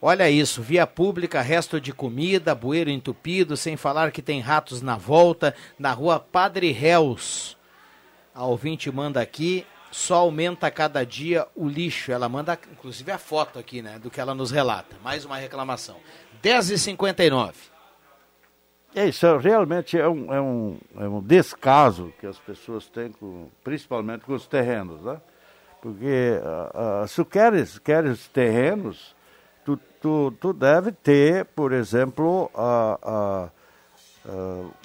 [0.00, 4.96] Olha isso, via pública, resto de comida, bueiro entupido, sem falar que tem ratos na
[4.96, 7.56] volta, na rua Padre Réus.
[8.32, 12.12] A ouvinte manda aqui, só aumenta cada dia o lixo.
[12.12, 14.94] Ela manda, inclusive, a foto aqui, né, do que ela nos relata.
[15.02, 15.96] Mais uma reclamação.
[16.40, 17.69] 10h59.
[18.94, 23.12] É isso, é, realmente é um, é, um, é um descaso que as pessoas têm,
[23.12, 25.20] com, principalmente com os terrenos, né?
[25.80, 29.14] Porque uh, uh, se queres, queres terrenos,
[29.64, 33.50] tu, tu, tu deve ter, por exemplo, uh,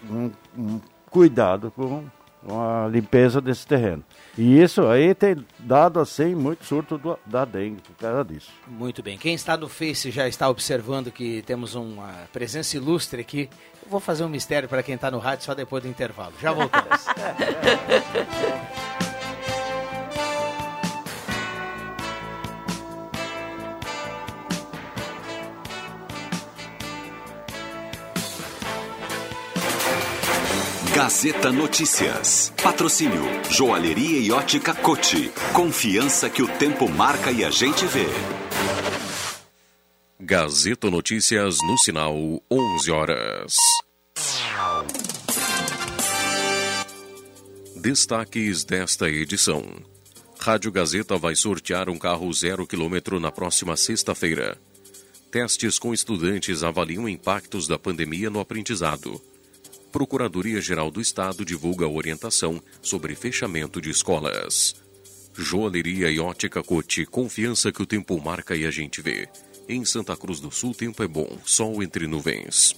[0.10, 2.06] um, um cuidado com
[2.48, 4.04] a limpeza desse terreno.
[4.38, 8.52] E isso aí tem dado assim muito surto do, da dengue por causa disso.
[8.68, 9.18] Muito bem.
[9.18, 13.50] Quem está no Face já está observando que temos uma presença ilustre aqui
[13.88, 16.34] Vou fazer um mistério para quem está no rádio só depois do intervalo.
[16.42, 17.06] Já voltamos.
[30.96, 32.54] Gazeta Notícias.
[32.64, 35.30] Patrocínio Joalheria e Ótica Cote.
[35.54, 38.08] Confiança que o tempo marca e a gente vê.
[40.28, 42.18] Gazeta Notícias no sinal
[42.50, 43.56] 11 horas.
[47.76, 49.64] Destaques desta edição.
[50.40, 54.58] Rádio Gazeta vai sortear um carro zero quilômetro na próxima sexta-feira.
[55.30, 59.22] Testes com estudantes avaliam impactos da pandemia no aprendizado.
[59.92, 64.76] Procuradoria-Geral do Estado divulga orientação sobre fechamento de escolas.
[65.38, 69.30] Joalheria e ótica Cote, confiança que o tempo marca e a gente vê.
[69.68, 72.76] Em Santa Cruz do Sul, tempo é bom, sol entre nuvens.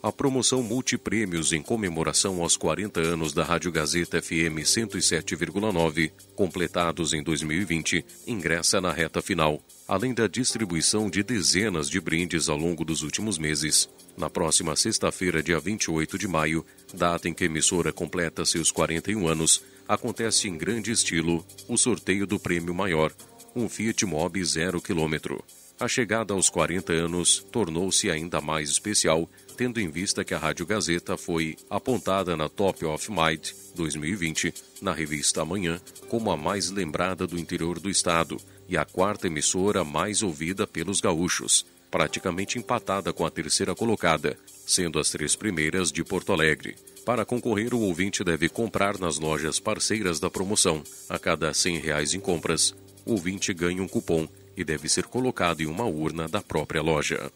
[0.00, 7.20] A promoção Multiprêmios em comemoração aos 40 anos da Rádio Gazeta FM 107,9, completados em
[7.20, 13.02] 2020, ingressa na reta final, além da distribuição de dezenas de brindes ao longo dos
[13.02, 13.88] últimos meses.
[14.16, 19.26] Na próxima sexta-feira, dia 28 de maio, data em que a emissora completa seus 41
[19.26, 23.12] anos, acontece em grande estilo o sorteio do prêmio maior,
[23.58, 25.44] um Fiat Mobi zero quilômetro.
[25.80, 30.64] A chegada aos 40 anos tornou-se ainda mais especial, tendo em vista que a Rádio
[30.64, 37.26] Gazeta foi apontada na Top of Mind 2020, na revista Amanhã, como a mais lembrada
[37.26, 38.36] do interior do estado
[38.68, 44.98] e a quarta emissora mais ouvida pelos gaúchos, praticamente empatada com a terceira colocada, sendo
[44.98, 46.76] as três primeiras de Porto Alegre.
[47.04, 50.82] Para concorrer, o ouvinte deve comprar nas lojas parceiras da promoção.
[51.08, 52.74] A cada 100 reais em compras,
[53.08, 57.32] o ouvinte ganha um cupom e deve ser colocado em uma urna da própria loja.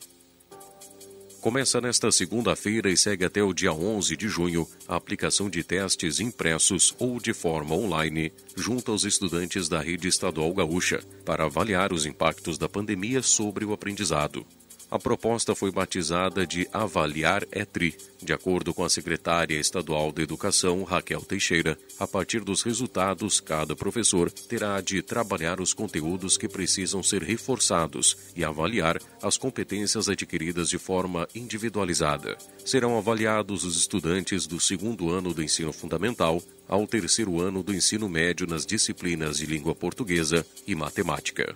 [1.41, 6.21] Começa nesta segunda-feira e segue até o dia 11 de junho a aplicação de testes
[6.21, 12.07] impressos ou de forma online junto aos estudantes da rede estadual gaúcha para avaliar os
[12.07, 14.47] impactos da pandemia sobre o aprendizado.
[14.93, 20.85] A proposta foi batizada de Avaliar ETRI, de acordo com a secretária estadual de Educação,
[20.85, 21.79] Raquel Teixeira.
[21.99, 28.19] A partir dos resultados, cada professor terá de trabalhar os conteúdos que precisam ser reforçados
[28.37, 32.37] e avaliar as competências adquiridas de forma individualizada.
[32.63, 38.11] Serão avaliados os estudantes do segundo ano do ensino fundamental ao terceiro ano do ensino
[38.11, 41.55] médio nas disciplinas de língua portuguesa e matemática.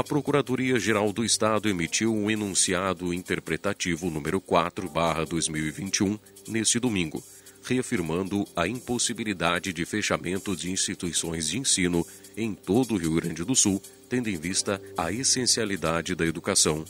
[0.00, 7.22] A Procuradoria-Geral do Estado emitiu um enunciado interpretativo número 4/2021 neste domingo,
[7.62, 13.54] reafirmando a impossibilidade de fechamento de instituições de ensino em todo o Rio Grande do
[13.54, 16.82] Sul, tendo em vista a essencialidade da educação.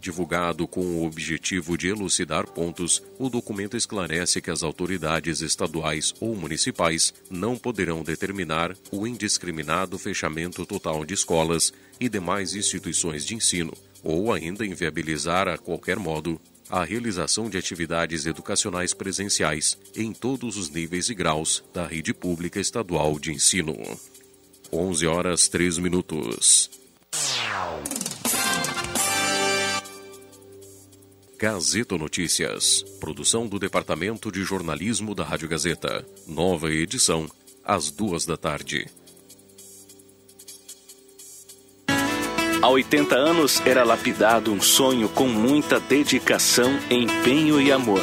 [0.00, 6.36] Divulgado com o objetivo de elucidar pontos, o documento esclarece que as autoridades estaduais ou
[6.36, 13.72] municipais não poderão determinar o indiscriminado fechamento total de escolas e demais instituições de ensino,
[14.02, 20.68] ou ainda inviabilizar a qualquer modo a realização de atividades educacionais presenciais em todos os
[20.70, 23.76] níveis e graus da rede pública estadual de ensino.
[24.72, 26.70] 11 horas 3 minutos.
[31.38, 32.82] Gazeta Notícias.
[32.98, 36.04] Produção do Departamento de Jornalismo da Rádio Gazeta.
[36.26, 37.30] Nova edição,
[37.62, 38.86] às duas da tarde.
[42.66, 48.02] Há 80 anos era lapidado um sonho com muita dedicação, empenho e amor.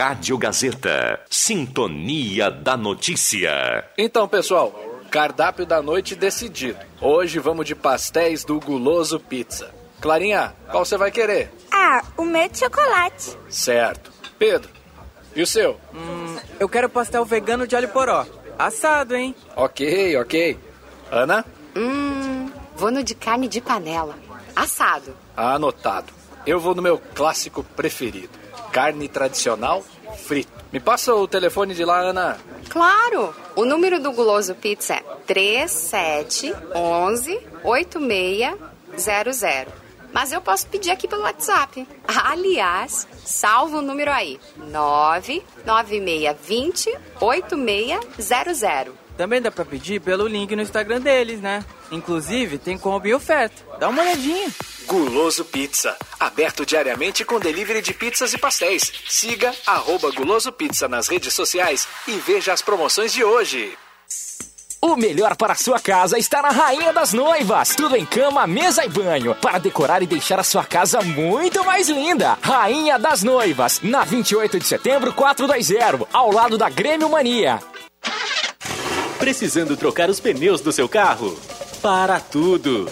[0.00, 1.20] Rádio Gazeta.
[1.28, 3.84] Sintonia da Notícia.
[3.98, 4.72] Então, pessoal,
[5.10, 6.78] cardápio da noite decidido.
[7.02, 9.70] Hoje vamos de pastéis do Guloso Pizza.
[10.00, 11.52] Clarinha, qual você vai querer?
[11.70, 13.36] Ah, o meu de chocolate.
[13.50, 14.10] Certo.
[14.38, 14.70] Pedro,
[15.36, 15.78] e o seu?
[15.94, 18.24] Hum, eu quero pastel vegano de alho poró.
[18.58, 19.34] Assado, hein?
[19.54, 20.58] Ok, ok.
[21.10, 21.44] Ana?
[21.76, 24.18] Hum, vou no de carne de panela.
[24.56, 25.14] Assado.
[25.36, 26.10] Anotado.
[26.46, 28.39] Eu vou no meu clássico preferido.
[28.72, 29.84] Carne tradicional
[30.16, 30.50] frito.
[30.72, 32.38] Me passa o telefone de lá, Ana.
[32.68, 33.34] Claro!
[33.56, 39.80] O número do Guloso Pizza é 3711 8600.
[40.12, 41.86] Mas eu posso pedir aqui pelo WhatsApp.
[42.06, 48.94] Aliás, salva o número aí: 99620 8600.
[49.16, 51.64] Também dá pra pedir pelo link no Instagram deles, né?
[51.90, 53.62] Inclusive, tem combo e oferta.
[53.78, 54.48] Dá uma olhadinha.
[54.86, 55.96] Guloso Pizza.
[56.18, 58.92] Aberto diariamente com delivery de pizzas e pastéis.
[59.08, 63.76] Siga arroba Guloso Pizza nas redes sociais e veja as promoções de hoje.
[64.82, 67.74] O melhor para a sua casa está na Rainha das Noivas.
[67.76, 69.34] Tudo em cama, mesa e banho.
[69.34, 72.38] Para decorar e deixar a sua casa muito mais linda.
[72.40, 73.80] Rainha das Noivas.
[73.82, 76.08] Na 28 de setembro, 420.
[76.10, 77.60] Ao lado da Grêmio Mania.
[79.18, 81.38] Precisando trocar os pneus do seu carro?
[81.82, 82.90] Para tudo!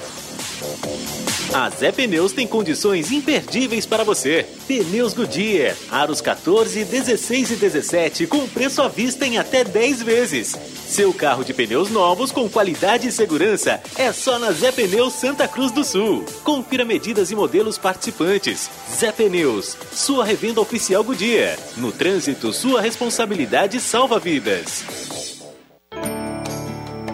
[1.52, 4.46] A Zé Pneus tem condições imperdíveis para você.
[4.66, 10.56] Pneus Goodyear, aros 14, 16 e 17 com preço à vista em até 10 vezes.
[10.86, 15.46] Seu carro de pneus novos com qualidade e segurança é só na Zé Pneus Santa
[15.46, 16.24] Cruz do Sul.
[16.44, 18.70] Confira medidas e modelos participantes.
[18.94, 21.58] Zé Pneus, sua revenda oficial Goodyear.
[21.76, 25.27] No trânsito, sua responsabilidade salva vidas.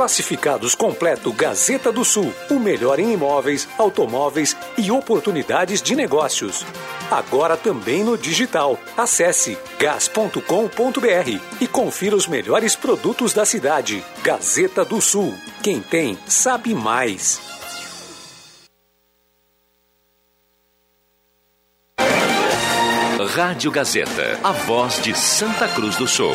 [0.00, 6.64] Classificados completo Gazeta do Sul, o melhor em imóveis, automóveis e oportunidades de negócios.
[7.10, 8.78] Agora também no digital.
[8.96, 10.40] Acesse gas.com.br
[11.60, 14.02] e confira os melhores produtos da cidade.
[14.22, 15.34] Gazeta do Sul.
[15.62, 17.38] Quem tem, sabe mais.
[23.36, 26.34] Rádio Gazeta, a voz de Santa Cruz do Sul.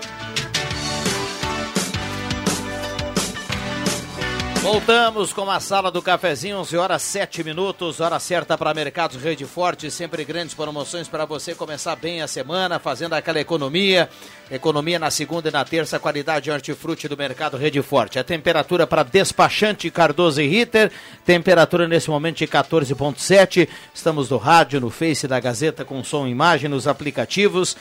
[4.61, 9.43] Voltamos com a sala do cafezinho, 11 horas 7 minutos, hora certa para Mercados Rede
[9.43, 14.07] Forte, sempre grandes promoções para você começar bem a semana, fazendo aquela economia.
[14.51, 18.19] Economia na segunda e na terça, qualidade hortifruti do Mercado Rede Forte.
[18.19, 20.91] A temperatura para despachante Cardoso e Ritter,
[21.25, 23.67] temperatura nesse momento de 14.7.
[23.91, 27.75] Estamos no rádio, no Face da Gazeta com som e imagem, nos aplicativos.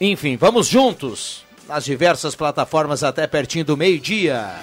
[0.00, 4.54] Enfim, vamos juntos nas diversas plataformas até pertinho do meio-dia.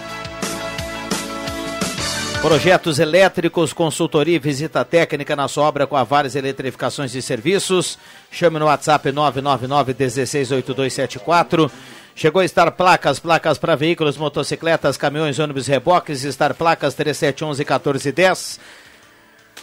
[2.48, 8.00] Projetos elétricos, consultoria e visita técnica na sua obra com a várias eletrificações de serviços.
[8.32, 11.70] Chame no WhatsApp 999 168274.
[12.16, 18.60] Chegou a estar placas, placas para veículos, motocicletas, caminhões, ônibus, reboques, estar placas 3711 1410.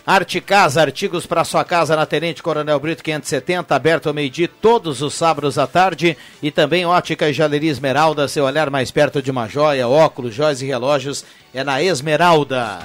[0.06, 5.00] Arte Casa, artigos para sua casa na Tenente Coronel Brito 570, aberto ao meio-dia todos
[5.00, 6.16] os sábados à tarde.
[6.42, 10.60] E também Ótica e Jaleria Esmeralda, seu olhar mais perto de uma joia, óculos, joias
[10.60, 11.24] e relógios
[11.54, 12.80] é na Esmeralda.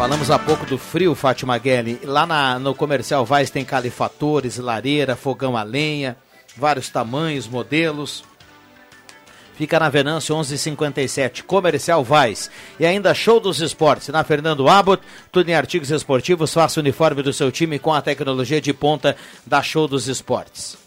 [0.00, 2.00] Falamos há pouco do frio, Fátima Guelli.
[2.04, 6.16] Lá na, no Comercial Vaz tem califatores, lareira, fogão a lenha,
[6.56, 8.24] vários tamanhos, modelos.
[9.60, 12.50] Fica na Venâncio 1157, Comercial Vaz.
[12.78, 17.22] E ainda Show dos Esportes, na Fernando Abbott, tudo em artigos esportivos, faça o uniforme
[17.22, 19.14] do seu time com a tecnologia de ponta
[19.46, 20.78] da Show dos Esportes.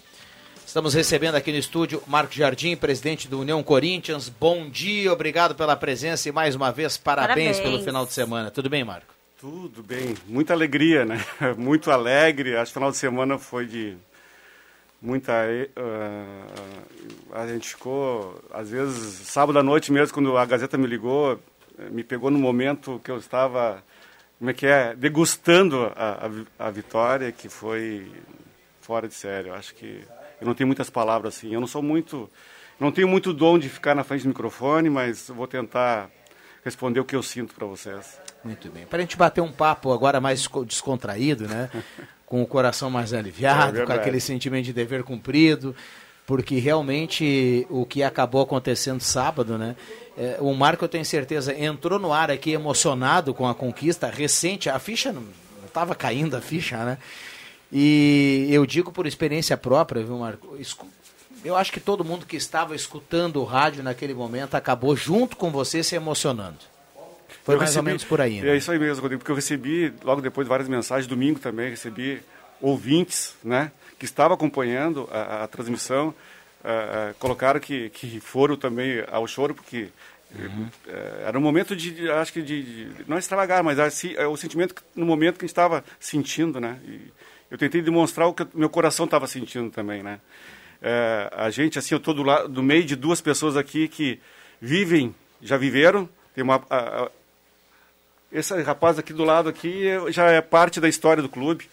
[0.66, 4.28] Estamos recebendo aqui no estúdio Marco Jardim, presidente do União Corinthians.
[4.28, 7.60] Bom dia, obrigado pela presença e mais uma vez parabéns, parabéns.
[7.60, 8.50] pelo final de semana.
[8.50, 9.14] Tudo bem, Marco?
[9.40, 11.24] Tudo bem, muita alegria, né?
[11.60, 12.58] Muito alegre.
[12.58, 13.96] Acho que o final de semana foi de
[15.04, 15.34] muita.
[15.78, 21.38] Uh, a gente ficou, às vezes, sábado à noite mesmo, quando a Gazeta me ligou,
[21.92, 23.84] me pegou no momento que eu estava,
[24.40, 26.30] como é que é, degustando a,
[26.60, 28.10] a, a vitória, que foi
[28.82, 29.54] fora de sério.
[29.54, 30.04] Acho que
[30.40, 31.54] eu não tenho muitas palavras assim.
[31.54, 32.30] Eu não sou muito.
[32.80, 36.10] Não tenho muito dom de ficar na frente do microfone, mas vou tentar
[36.66, 38.20] responder o que eu sinto para vocês.
[38.44, 38.86] Muito bem.
[38.86, 41.70] Para a gente bater um papo agora mais descontraído, né?
[42.26, 45.76] com o coração mais aliviado, é com aquele sentimento de dever cumprido,
[46.26, 49.76] porque realmente o que acabou acontecendo sábado, né?
[50.18, 54.70] É, o Marco, eu tenho certeza, entrou no ar aqui emocionado com a conquista recente,
[54.70, 55.24] a ficha não
[55.66, 56.98] estava caindo, a ficha, né?
[57.72, 60.56] E eu digo por experiência própria, viu, Marco?
[61.44, 65.50] Eu acho que todo mundo que estava escutando o rádio naquele momento acabou junto com
[65.50, 66.73] você se emocionando.
[67.44, 68.42] Foi eu mais recebi, ou menos por aí.
[68.42, 68.50] Né?
[68.50, 72.22] É isso aí mesmo, Rodrigo, porque eu recebi, logo depois, várias mensagens, domingo também, recebi
[72.62, 79.04] ouvintes, né, que estavam acompanhando a, a transmissão, uh, uh, colocaram que, que foram também
[79.12, 79.90] ao choro, porque
[80.34, 80.68] uhum.
[80.88, 84.38] uh, era um momento de, acho que de, de não extravagar, mas assim, é o
[84.38, 87.12] sentimento que, no momento que a gente estava sentindo, né, e
[87.52, 90.20] eu tentei demonstrar o que meu coração estava sentindo também, né.
[91.32, 94.20] a gente, assim, eu estou do, lado, do meio de duas pessoas aqui que
[94.62, 97.12] vivem, já viveram, tem uma, a, a,
[98.34, 101.70] esse rapaz aqui do lado aqui já é parte da história do clube.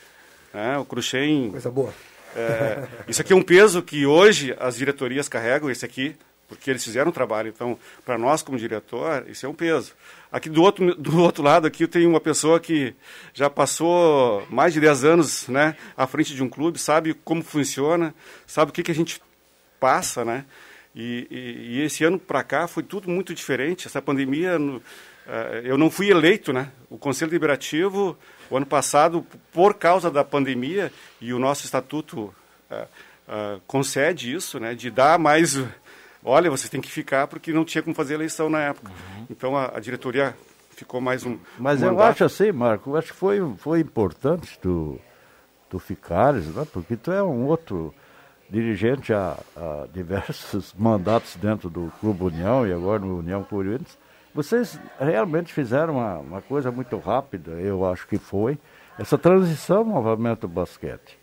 [0.53, 0.77] Né?
[0.79, 1.51] O Cruxem...
[1.51, 1.93] Coisa boa.
[2.37, 6.15] É, isso aqui é um peso que hoje as diretorias carregam, esse aqui,
[6.49, 7.49] porque eles fizeram um trabalho.
[7.49, 9.95] Então, para nós como diretor, isso é um peso.
[10.31, 12.95] Aqui do outro, do outro lado, aqui tenho uma pessoa que
[13.33, 18.15] já passou mais de 10 anos né, à frente de um clube, sabe como funciona,
[18.47, 19.21] sabe o que, que a gente
[19.81, 20.45] passa, né?
[20.95, 23.87] E, e, e esse ano para cá foi tudo muito diferente.
[23.87, 24.83] Essa pandemia no,
[25.65, 26.71] eu não fui eleito, né?
[26.89, 28.17] O Conselho Deliberativo,
[28.51, 32.35] o ano passado, por causa da pandemia, e o nosso estatuto
[32.71, 32.75] uh,
[33.29, 34.75] uh, concede isso, né?
[34.75, 35.63] De dar mais.
[36.25, 38.91] Olha, você tem que ficar porque não tinha como fazer eleição na época.
[38.91, 39.27] Uhum.
[39.31, 40.37] Então a, a, diretoria
[40.71, 41.39] ficou mais um.
[41.59, 44.99] Mas um eu acho assim, Marco, acho que foi, foi importante tu,
[45.69, 46.67] tu ficares, né?
[46.73, 47.95] Porque tu é um outro
[48.51, 53.97] dirigente há, há diversos mandatos dentro do Clube União e agora no União Corinthians
[54.35, 58.59] vocês realmente fizeram uma, uma coisa muito rápida, eu acho que foi,
[58.99, 61.19] essa transição novamente do basquete.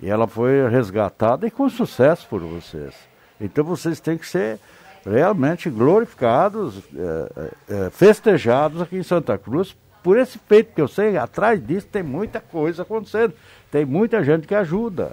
[0.00, 2.94] E ela foi resgatada e com sucesso por vocês.
[3.40, 4.58] Então vocês têm que ser
[5.04, 11.16] realmente glorificados, é, é, festejados aqui em Santa Cruz por esse feito que eu sei,
[11.16, 13.32] atrás disso tem muita coisa acontecendo,
[13.70, 15.12] tem muita gente que ajuda.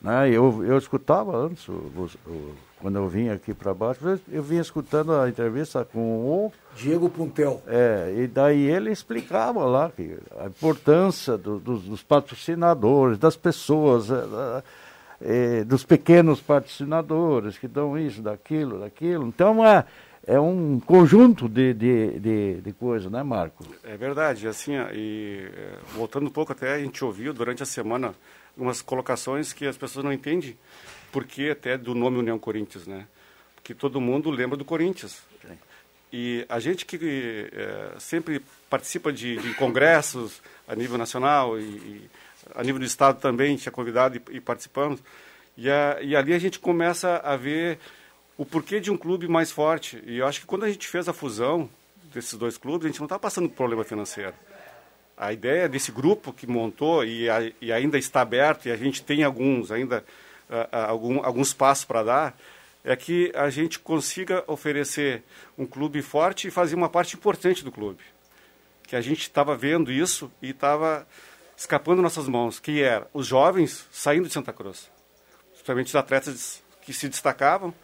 [0.00, 0.30] Né?
[0.30, 5.12] Eu, eu escutava antes o, o quando eu vim aqui para baixo, eu vim escutando
[5.12, 7.60] a entrevista com o Diego Puntel.
[7.66, 14.08] É, e daí ele explicava lá que a importância do, dos, dos, patrocinadores, das pessoas,
[14.10, 14.62] é,
[15.20, 19.26] é, dos pequenos patrocinadores que dão isso, daquilo, daquilo.
[19.26, 19.84] Então é,
[20.24, 23.64] é um conjunto de, de, de, de coisas, né, Marco?
[23.82, 28.14] É verdade, assim, e é, voltando um pouco até, a gente ouviu durante a semana
[28.56, 30.56] algumas colocações que as pessoas não entendem
[31.12, 33.06] por que até do nome União Corinthians, né?
[33.54, 35.22] Porque todo mundo lembra do Corinthians.
[36.12, 42.10] E a gente que é, sempre participa de, de, congressos a nível nacional e, e,
[42.54, 45.00] a nível do estado também, tinha convidado e, e participamos,
[45.56, 47.78] e, a, e ali a gente começa a ver
[48.38, 50.02] o porquê de um clube mais forte.
[50.06, 51.68] E eu acho que quando a gente fez a fusão
[52.14, 54.32] desses dois clubes, a gente não está passando por problema financeiro.
[55.16, 59.02] A ideia desse grupo que montou e, a, e ainda está aberto, e a gente
[59.02, 60.04] tem alguns ainda
[60.70, 62.38] algum, alguns passos para dar,
[62.84, 65.22] é que a gente consiga oferecer
[65.56, 68.02] um clube forte e fazer uma parte importante do clube.
[68.84, 71.06] Que a gente estava vendo isso e estava
[71.56, 74.90] escapando nossas mãos, que era os jovens saindo de Santa Cruz.
[75.50, 77.74] Principalmente os atletas que se destacavam,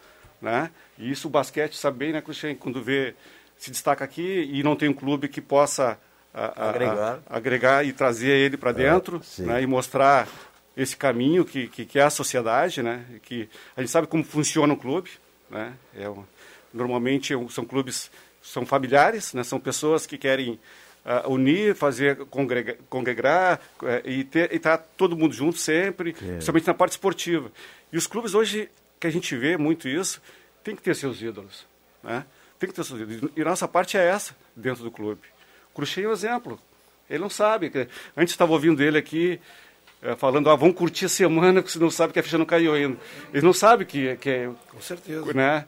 [0.41, 0.71] né?
[0.97, 2.55] E isso o basquete sabe bem, né, Cruxem?
[2.55, 3.13] Quando vê,
[3.57, 5.99] se destaca aqui e não tem um clube que possa
[6.33, 7.19] a, a, agregar.
[7.27, 10.27] A, agregar e trazer ele para é, dentro é, né, e mostrar
[10.75, 13.05] esse caminho que, que, que, é a sociedade, né?
[13.23, 15.09] Que a gente sabe como funciona um clube,
[15.49, 15.73] né?
[15.95, 16.23] É um,
[16.73, 18.11] normalmente são clubes
[18.41, 19.43] são familiares, né?
[19.43, 20.59] São pessoas que querem
[21.05, 26.13] uh, unir, fazer congregar, congregar uh, e estar tá todo mundo junto sempre, é.
[26.13, 27.51] principalmente na parte esportiva.
[27.91, 28.69] E os clubes hoje
[28.99, 30.21] que a gente vê muito isso,
[30.63, 31.65] tem que ter seus ídolos,
[32.03, 32.25] né?
[32.57, 33.31] Tem que ter seus ídolos.
[33.35, 35.21] E nossa parte é essa dentro do clube.
[35.71, 36.59] O Cruxem é um exemplo.
[37.09, 37.71] Ele não sabe.
[38.17, 39.39] Antes estava ouvindo ele aqui
[40.17, 42.73] falando, ah, vamos curtir a semana, porque você não sabe que a ficha não caiu
[42.73, 42.97] ainda.
[43.31, 44.49] Eles não sabem que, que é...
[44.69, 45.33] Com certeza.
[45.33, 45.65] Né?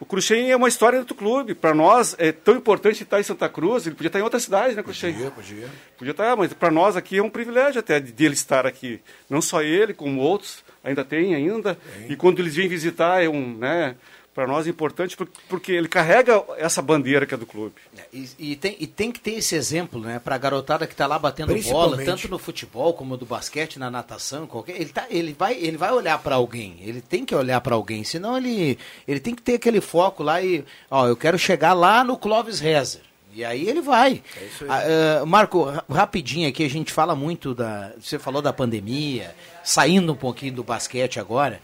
[0.00, 1.54] O Cruxem é uma história do clube.
[1.54, 3.86] Para nós é tão importante estar em Santa Cruz.
[3.86, 5.12] Ele podia estar em outra cidade, né, Cruxem?
[5.12, 5.68] Podia, podia.
[5.96, 9.00] Podia estar, mas para nós aqui é um privilégio até de, de ele estar aqui.
[9.30, 11.76] Não só ele, como outros, ainda tem ainda.
[11.76, 12.12] Tem.
[12.12, 13.96] E quando eles vêm visitar, é um, né,
[14.34, 15.16] para nós é importante
[15.48, 17.76] porque ele carrega essa bandeira que é do clube.
[18.12, 20.18] E, e, tem, e tem que ter esse exemplo, né?
[20.18, 23.88] Para a garotada que está lá batendo bola, tanto no futebol como no basquete, na
[23.88, 24.74] natação, qualquer.
[24.74, 26.78] Ele, tá, ele, vai, ele vai olhar para alguém.
[26.80, 28.02] Ele tem que olhar para alguém.
[28.02, 28.76] Senão ele,
[29.06, 30.64] ele tem que ter aquele foco lá e.
[30.90, 33.02] Ó, eu quero chegar lá no Clóvis Rezer.
[33.32, 34.20] E aí ele vai.
[34.36, 34.50] É aí.
[34.68, 37.92] Ah, uh, Marco, rapidinho aqui, a gente fala muito da.
[38.00, 39.32] Você falou da pandemia,
[39.62, 41.60] saindo um pouquinho do basquete agora.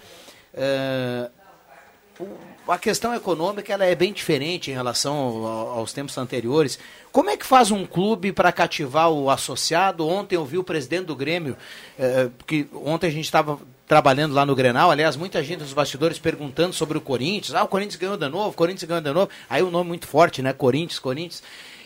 [0.54, 1.30] Uh,
[2.70, 6.78] a questão econômica ela é bem diferente em relação aos tempos anteriores.
[7.10, 10.06] Como é que faz um clube para cativar o associado?
[10.06, 11.56] Ontem eu vi o presidente do Grêmio,
[11.98, 16.16] eh, que ontem a gente estava trabalhando lá no Grenal, aliás, muita gente nos bastidores
[16.16, 17.56] perguntando sobre o Corinthians.
[17.56, 19.28] Ah, o Corinthians ganhou de novo, o Corinthians ganhou de novo.
[19.48, 20.52] Aí o um nome muito forte, né?
[20.52, 21.42] Corinthians, Corinthians.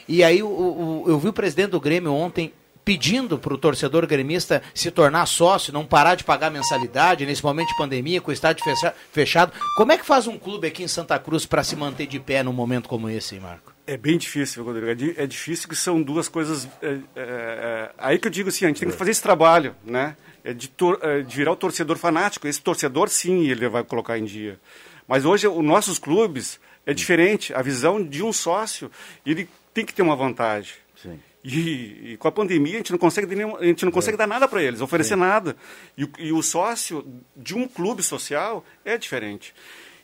[0.06, 2.52] E aí o, o, eu vi o presidente do Grêmio ontem
[2.84, 7.68] pedindo para o torcedor gremista se tornar sócio, não parar de pagar mensalidade nesse momento
[7.68, 8.64] de pandemia, com o estádio
[9.12, 9.52] fechado.
[9.76, 12.42] Como é que faz um clube aqui em Santa Cruz para se manter de pé
[12.42, 13.72] num momento como esse, Marco?
[13.86, 14.86] É bem difícil, Rodrigo.
[14.86, 16.66] É, é difícil que são duas coisas.
[16.80, 19.74] É, é, é, aí que eu digo assim, a gente tem que fazer esse trabalho,
[19.84, 20.16] né?
[20.42, 22.46] É de, tor é, de virar o torcedor fanático.
[22.46, 24.58] Esse torcedor, sim, ele vai colocar em dia.
[25.06, 27.52] Mas hoje, os nossos clubes é diferente.
[27.52, 28.90] A visão de um sócio,
[29.24, 30.74] ele tem que ter uma vantagem.
[31.44, 31.56] Sim.
[31.56, 34.18] E, e, com a pandemia a gente não consegue, nenhum, a gente não consegue é.
[34.18, 35.16] dar nada para eles, oferecer é.
[35.16, 35.56] nada.
[35.96, 37.04] E, e, o sócio
[37.36, 39.54] de um clube social é diferente.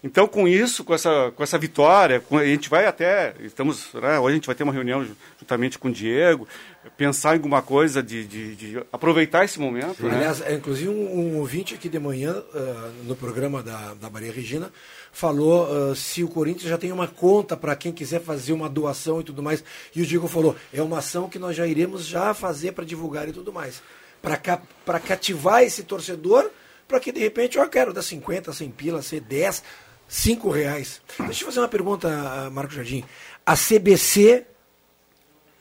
[0.03, 3.35] Então, com isso, com essa, com essa vitória, com, a gente vai até.
[3.41, 5.07] Estamos, né, hoje a gente vai ter uma reunião
[5.39, 6.49] juntamente com o Diego,
[6.97, 10.03] pensar em alguma coisa de, de, de aproveitar esse momento.
[10.03, 10.17] Né?
[10.17, 14.33] Aliás, é, inclusive um, um, ouvinte aqui de manhã, uh, no programa da, da Maria
[14.33, 14.73] Regina,
[15.13, 19.21] falou uh, se o Corinthians já tem uma conta para quem quiser fazer uma doação
[19.21, 19.63] e tudo mais.
[19.95, 23.29] E o Diego falou, é uma ação que nós já iremos já fazer para divulgar
[23.29, 23.83] e tudo mais.
[24.23, 26.51] Para cativar esse torcedor,
[26.89, 29.63] para que de repente eu quero dar 50, 100 pila, ser 10,
[30.11, 31.01] 5 reais.
[31.21, 33.05] Deixa eu fazer uma pergunta, Marco Jardim.
[33.47, 34.45] A CBC,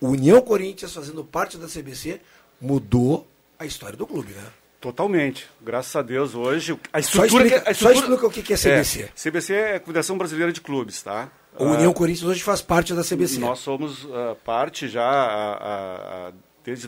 [0.02, 2.20] União Corinthians, fazendo parte da CBC,
[2.60, 3.28] mudou
[3.60, 4.44] a história do clube, né?
[4.82, 5.48] Totalmente.
[5.62, 6.80] Graças a Deus, hoje.
[6.92, 9.02] A estrutura, só, explica, a estrutura, só explica o que é CBC.
[9.04, 11.30] É, CBC é a Confederação Brasileira de Clubes, tá?
[11.56, 13.40] A União uh, Corinthians hoje faz parte da CBC.
[13.40, 16.34] Nós somos uh, parte já uh,
[16.64, 16.88] desde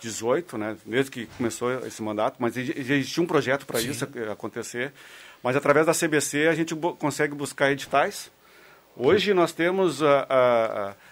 [0.00, 0.76] 2018, né?
[0.84, 4.92] Desde que começou esse mandato, mas já existia um projeto para isso acontecer.
[5.42, 8.30] Mas através da CBC a gente consegue buscar editais.
[8.96, 10.00] Hoje nós temos.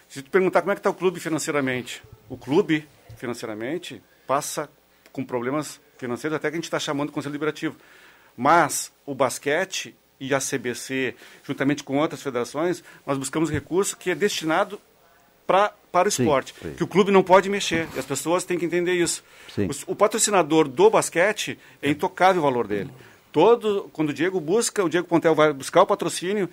[0.08, 4.68] se tu perguntar como é que está o clube financeiramente, o clube financeiramente passa
[5.12, 7.76] com problemas financeiros, até que a gente está chamando de Conselho Liberativo.
[8.36, 11.14] Mas o basquete e a CBC,
[11.44, 14.80] juntamente com outras federações, nós buscamos recurso que é destinado
[15.48, 16.74] pra, para o esporte, sim, sim.
[16.74, 19.24] que o clube não pode mexer, e as pessoas têm que entender isso.
[19.56, 22.90] O, o, patrocinador do basquete é intocável o valor dele.
[23.32, 26.50] Todo, quando o Diego busca, o Diego Pontel vai buscar o patrocínio,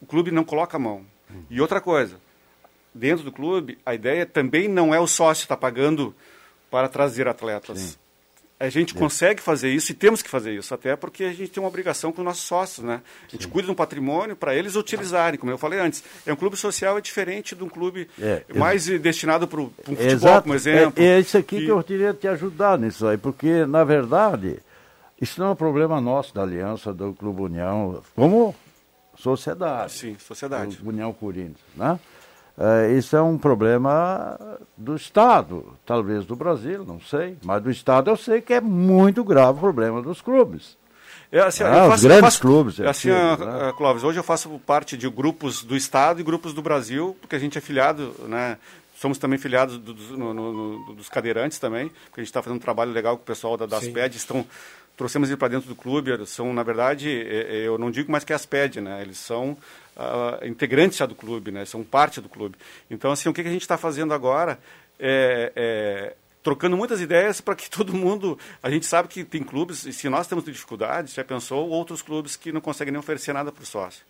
[0.00, 1.04] o clube não coloca a mão.
[1.50, 2.20] E outra coisa,
[2.94, 6.14] dentro do clube, a ideia também não é o sócio estar pagando
[6.70, 7.98] para trazer atletas.
[8.58, 11.62] A gente consegue fazer isso e temos que fazer isso, até porque a gente tem
[11.62, 13.02] uma obrigação com os nossos sócios, né?
[13.28, 16.02] A gente cuida de um patrimônio para eles utilizarem, como eu falei antes.
[16.24, 19.70] É um clube social é diferente de um clube É, mais eh, destinado para o
[19.84, 20.42] futebol, Exato.
[20.44, 21.02] como exemplo.
[21.02, 24.58] É, é isso aqui E- que eu queria te ajudar nisso aí, porque, na verdade,
[25.20, 28.54] isso não é um problema nosso da Aliança do Clube União, como
[29.14, 29.92] sociedade.
[29.92, 30.78] Sim, sociedade.
[30.82, 31.98] União Corinthians, né?
[32.58, 34.38] É, isso é um problema
[34.76, 39.22] do Estado, talvez do Brasil, não sei, mas do Estado eu sei que é muito
[39.22, 40.76] grave o problema dos clubes.
[41.30, 43.72] É, assim, Ah, eu os faço- eu grandes faço- clubes, é assim, aquilo, ah, né?
[43.76, 47.38] Clóvis, hoje eu faço parte de grupos do Estado e grupos do Brasil, porque a
[47.38, 48.56] gente é filiado, né?
[48.96, 50.52] Somos também filiados do- dos- no- no-
[50.86, 53.56] no- dos cadeirantes também, porque a gente está fazendo um trabalho legal com o pessoal
[53.58, 53.92] da, das Sim.
[53.92, 54.46] PED, estão
[54.96, 58.24] trouxemos eles para dentro do clube, são, na verdade, é- é, eu não digo mais
[58.24, 59.02] que as PED, né?
[59.02, 59.54] Eles são
[59.96, 61.64] ah, integrantes já do clube, né?
[61.64, 62.56] São parte do clube.
[62.90, 64.58] Então, assim, o que, a gente está fazendo agora
[64.98, 68.38] é, é trocando muitas ideias para que todo mundo.
[68.62, 72.36] A gente sabe que tem clubes, e se nós temos dificuldades, já pensou outros clubes
[72.36, 74.04] que não conseguem nem oferecer nada para o sócio.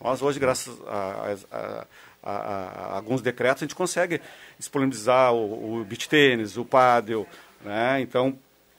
[0.00, 1.86] Nós hoje, graças a, a-
[2.22, 4.20] a- a- alguns decretos, a gente consegue
[4.58, 7.26] disponibilizar o, o beach tênis, o pádel,
[7.64, 8.00] né?
[8.00, 8.38] Então,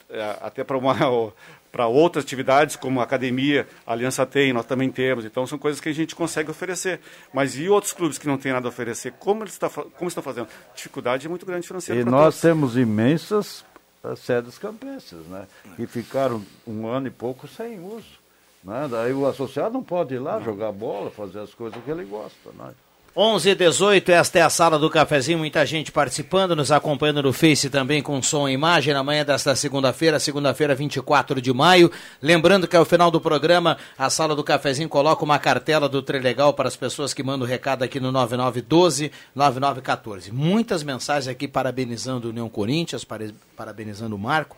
[0.10, 0.94] é, até para uma
[1.72, 5.24] para outras atividades como a academia, a Aliança tem, nós também temos.
[5.26, 7.00] Então são coisas que a gente consegue oferecer.
[7.34, 9.14] Mas e outros clubes que não têm nada a oferecer?
[9.20, 10.48] Como eles fa- como estão fazendo?
[10.76, 12.02] Dificuldade é muito grande financeira.
[12.02, 12.42] E nós todos.
[12.42, 13.64] temos imensas
[14.04, 15.48] eh, sedes campestres, né?
[15.76, 18.20] Que ficaram um ano e pouco sem uso.
[18.64, 18.88] Né?
[18.92, 22.50] Daí o associado não pode ir lá jogar bola, fazer as coisas que ele gosta.
[22.58, 22.72] Né?
[23.16, 27.34] 11 e 18, esta é a sala do cafezinho, muita gente participando, nos acompanhando no
[27.34, 31.92] Face também com som e imagem, na manhã desta segunda-feira, segunda-feira 24 de maio.
[32.22, 36.54] Lembrando que ao final do programa, a sala do cafezinho coloca uma cartela do Trilegal
[36.54, 40.32] para as pessoas que mandam recado aqui no 9912 9914.
[40.32, 43.06] Muitas mensagens aqui parabenizando o União Corinthians,
[43.56, 44.56] parabenizando o Marco.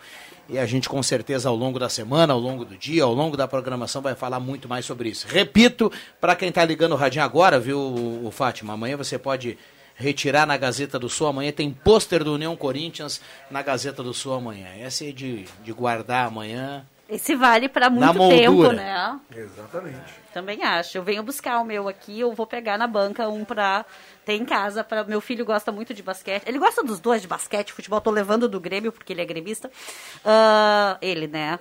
[0.50, 3.38] E a gente com certeza ao longo da semana, ao longo do dia, ao longo
[3.38, 5.28] da programação vai falar muito mais sobre isso.
[5.30, 9.58] Repito, para quem está ligando o radinho agora, viu, o Fátima, amanhã você pode
[9.96, 11.28] retirar na Gazeta do Sul.
[11.28, 14.68] Amanhã tem pôster do União Corinthians na Gazeta do Sul amanhã.
[14.80, 16.86] Essa é de, de guardar amanhã.
[17.12, 19.20] Esse vale para muito tempo, né?
[19.36, 20.00] Exatamente.
[20.34, 20.98] Também acho.
[20.98, 23.86] Eu venho buscar o meu aqui, eu vou pegar na banca um pra
[24.26, 24.82] ter em casa.
[24.84, 25.04] Pra...
[25.04, 26.44] Meu filho gosta muito de basquete.
[26.48, 28.00] Ele gosta dos dois de basquete, futebol.
[28.00, 29.70] Tô levando do Grêmio, porque ele é gremista.
[30.24, 31.60] Ah, ele, né?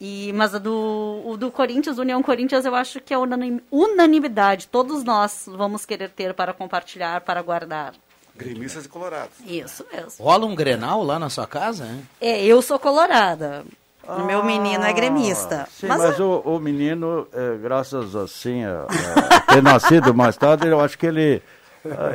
[0.00, 4.68] E, mas do, o do Corinthians, do União Corinthians, eu acho que é unanim- unanimidade.
[4.68, 7.94] Todos nós vamos querer ter para compartilhar, para guardar.
[8.36, 9.34] Gremistas e colorados.
[9.44, 10.24] Isso mesmo.
[10.24, 12.08] Rola um Grenal lá na sua casa, hein?
[12.20, 13.64] É, eu sou colorada.
[14.08, 15.64] O meu menino é gremista.
[15.64, 18.86] Ah, Sim, mas mas, o, o menino, eh, graças assim a,
[19.46, 21.57] a ter nascido mais tarde, eu acho que ele ah,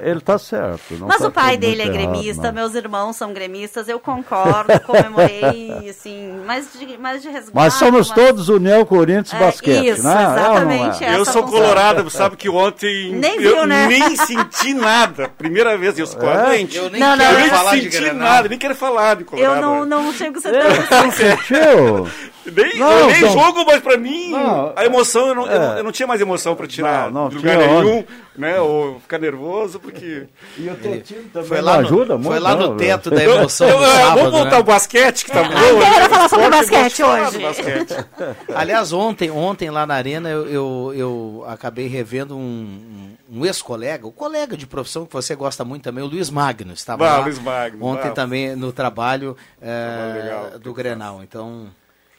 [0.04, 0.94] ele está certo.
[1.00, 2.54] não Mas tá o pai dele é errado, gremista, não.
[2.54, 7.52] meus irmãos são gremistas, eu concordo, comemorei, assim, mais de, mais de resguardo.
[7.54, 10.12] Mas somos mas- todos União Corinthians É, Basquete, isso, né?
[10.12, 10.34] É não é?
[10.40, 11.60] exatamente essa Eu sou função.
[11.60, 13.88] colorado, sabe que ontem Nem eu viu, né?
[13.88, 15.30] nem senti nada.
[15.30, 16.62] Primeira vez, eu sou colorado É?
[16.74, 19.56] Eu nem Não, não, quero eu falar de senti nada, nem quero falar de colorado.
[19.56, 21.12] Eu não, não chego a ser Não tão...
[21.12, 22.08] sentiu?
[22.46, 25.52] Nem, Não, eu nem então- jogo, mas pra mim, Não, a emoção, eu não, eu,
[25.52, 25.60] é.
[25.60, 28.04] não- eu não tinha mais emoção pra tirar Não, não de lugar tinha nenhum,
[28.36, 28.60] né?
[28.60, 30.28] Ou ficar nervoso, porque...
[30.58, 32.30] E o Tetinho também Foi lá, no, ajuda muito.
[32.32, 33.32] foi lá no teto velho.
[33.32, 34.56] da emoção Eu- do eu- sábado, vamos voltar né?
[34.58, 35.54] ao basquete, que tá bom.
[35.58, 37.40] eu quero falar sobre eu basquete falar hoje.
[37.40, 38.06] basquete.
[38.54, 44.12] Aliás, ontem, ontem lá na arena eu, eu, eu acabei revendo um, um ex-colega, o
[44.12, 46.74] colega de profissão que você gosta muito também, o Luiz Magno.
[46.74, 48.12] Estava Ah, lá Luiz Magno, ontem ah.
[48.12, 50.60] também no trabalho legal.
[50.60, 51.22] do Grenal.
[51.24, 51.68] Então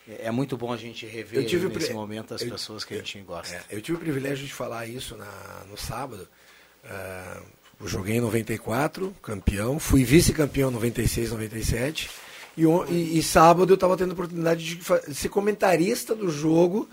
[0.09, 2.99] é muito bom a gente rever Eu tive nesse momento as eu- pessoas que a
[2.99, 3.55] gente gosta.
[3.55, 6.29] É, eu tive o privilégio de falar isso na- no sábado.
[7.81, 9.79] Eu joguei em 94, campeão.
[9.79, 12.09] Fui vice-campeão em 96, 97.
[12.57, 16.89] E, e- e sábado eu estava tendo a oportunidade de ser comentarista do jogo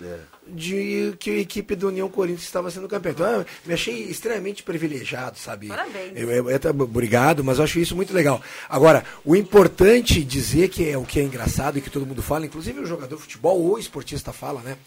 [0.48, 3.12] de que a equipe do União Corinthians estava sendo campeã.
[3.12, 5.68] Então, eu me achei extremamente privilegiado, sabe?
[5.68, 6.14] Parabéns.
[6.16, 8.42] Eu, eu, eu, tá- obrigado, mas eu acho isso muito legal.
[8.68, 12.46] Agora, o importante dizer que é o que é engraçado e que todo mundo fala,
[12.46, 14.78] inclusive o jogador de futebol ou o esportista fala, né?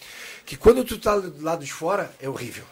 [0.44, 2.64] Que quando tu tá do lado de fora é horrível.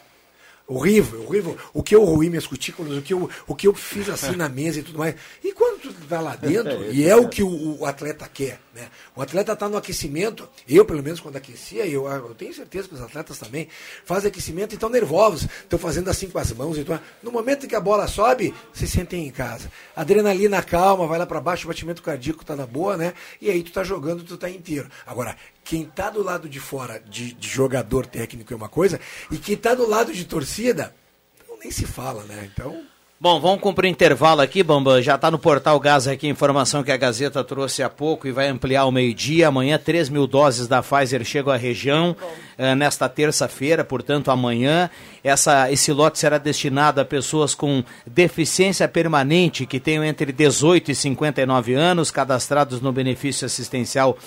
[0.73, 1.57] Horrível, horrível.
[1.71, 4.49] O que eu ruí minhas cutículas, o que eu, o que eu fiz assim na
[4.49, 5.13] mesa e tudo mais.
[5.43, 8.87] E quando tu tá lá dentro, e é o que o, o atleta quer, né?
[9.15, 12.95] O atleta tá no aquecimento, eu pelo menos quando aquecia, eu, eu tenho certeza que
[12.95, 13.67] os atletas também
[14.03, 17.01] fazem aquecimento e estão nervosos, estão fazendo assim com as mãos e tudo mais.
[17.21, 19.71] No momento em que a bola sobe, se sentem em casa.
[19.95, 23.13] Adrenalina calma, vai lá para baixo, o batimento cardíaco tá na boa, né?
[23.39, 24.89] E aí tu tá jogando, tu tá inteiro.
[25.05, 28.99] Agora, quem tá do lado de fora de, de jogador técnico é uma coisa,
[29.31, 30.93] e quem tá do lado de torcida,
[31.41, 32.49] então nem se fala, né?
[32.53, 32.83] Então.
[33.23, 35.01] Bom, vamos cumprir intervalo aqui, Bambam.
[35.01, 38.33] Já está no portal Gás aqui a informação que a Gazeta trouxe há pouco e
[38.33, 39.47] vai ampliar ao meio-dia.
[39.47, 42.17] Amanhã, 3 mil doses da Pfizer chegam à região
[42.57, 44.89] eh, nesta terça-feira, portanto, amanhã.
[45.23, 50.95] Essa, esse lote será destinado a pessoas com deficiência permanente que tenham entre 18 e
[50.95, 54.17] 59 anos, cadastrados no benefício assistencial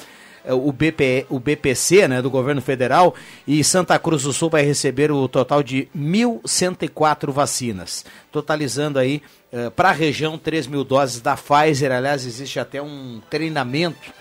[0.54, 3.14] o, BP, o BPC, né, do governo federal,
[3.46, 9.22] e Santa Cruz do Sul vai receber o total de 1.104 vacinas, totalizando aí
[9.52, 11.92] uh, para a região 3 mil doses da Pfizer.
[11.92, 14.14] Aliás, existe até um treinamento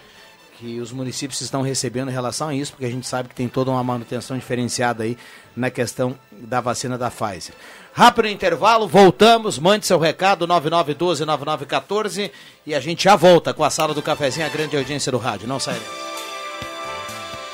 [0.57, 3.47] que os municípios estão recebendo em relação a isso, porque a gente sabe que tem
[3.47, 5.17] toda uma manutenção diferenciada aí
[5.55, 7.53] na questão da vacina da Pfizer.
[7.93, 12.32] Rápido intervalo, voltamos, mande seu recado 9912-9914
[12.65, 15.47] e a gente já volta com a sala do cafezinho, a grande audiência do rádio.
[15.47, 15.80] Não sai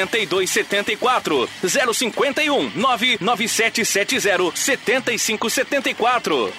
[0.00, 1.48] 8274
[1.94, 6.52] 051 99770 7574.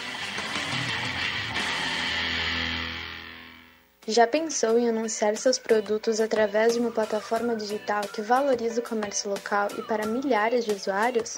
[4.08, 9.30] Já pensou em anunciar seus produtos através de uma plataforma digital que valoriza o comércio
[9.30, 11.38] local e para milhares de usuários?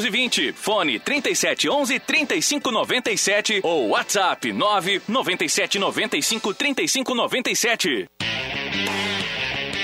[0.01, 0.53] 220.
[0.55, 8.09] Fone 3711 3597 ou WhatsApp 997 95 3597.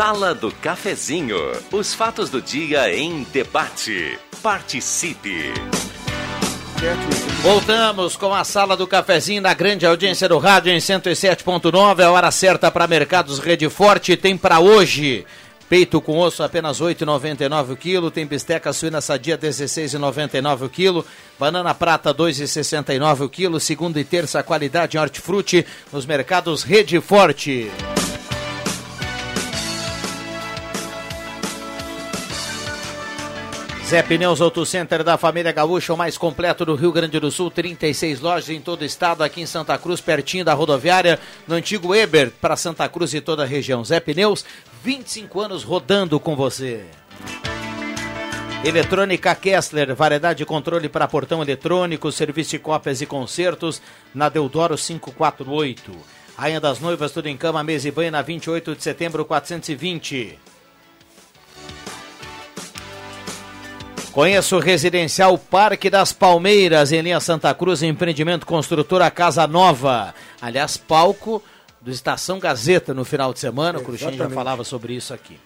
[0.00, 1.36] Sala do Cafezinho.
[1.70, 4.18] Os fatos do dia em debate.
[4.42, 5.52] Participe.
[7.42, 12.02] Voltamos com a sala do cafezinho na grande audiência do rádio em 107.9.
[12.02, 15.26] A hora certa para Mercados Rede Forte tem para hoje.
[15.68, 21.06] Peito com osso apenas 8,99 o quilo, tem bisteca suína sadia 16,99 o quilo,
[21.38, 27.70] banana prata 2,69 o quilo, segunda e terça qualidade hortifruti nos mercados Rede Forte.
[33.90, 37.50] Zé Pneus Auto Center da família Gaúcha, o mais completo do Rio Grande do Sul,
[37.50, 41.92] 36 lojas em todo o estado, aqui em Santa Cruz, pertinho da rodoviária, no antigo
[41.92, 43.84] Eber, para Santa Cruz e toda a região.
[43.84, 44.44] Zé Pneus,
[44.84, 46.84] 25 anos rodando com você.
[48.64, 53.82] Eletrônica Kessler, variedade de controle para portão eletrônico, serviço de cópias e concertos,
[54.14, 55.90] na Deodoro 548.
[56.36, 60.38] Rainha das Noivas, tudo em cama, mesa e banho, na 28 de setembro, 420.
[64.20, 70.14] Conheça o residencial Parque das Palmeiras, em linha Santa Cruz, empreendimento construtora Casa Nova.
[70.42, 71.42] Aliás, palco
[71.80, 73.78] do Estação Gazeta no final de semana.
[73.78, 74.34] O Cruxinho já Exatamente.
[74.34, 75.40] falava sobre isso aqui.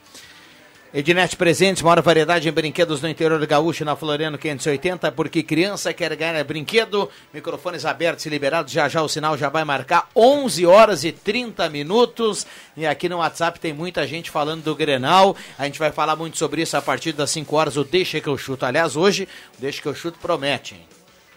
[0.96, 5.92] Ednet Presentes, maior variedade em brinquedos no interior do Gaúcho, na Floriano 580, porque criança
[5.92, 7.10] quer ganhar brinquedo.
[7.32, 11.68] Microfones abertos e liberados, já já o sinal já vai marcar 11 horas e 30
[11.68, 12.46] minutos.
[12.76, 15.36] E aqui no WhatsApp tem muita gente falando do Grenal.
[15.58, 18.28] A gente vai falar muito sobre isso a partir das 5 horas, o Deixa que
[18.28, 18.64] eu chuto.
[18.64, 19.26] Aliás, hoje,
[19.58, 20.86] o Deixa que eu chuto promete, hein?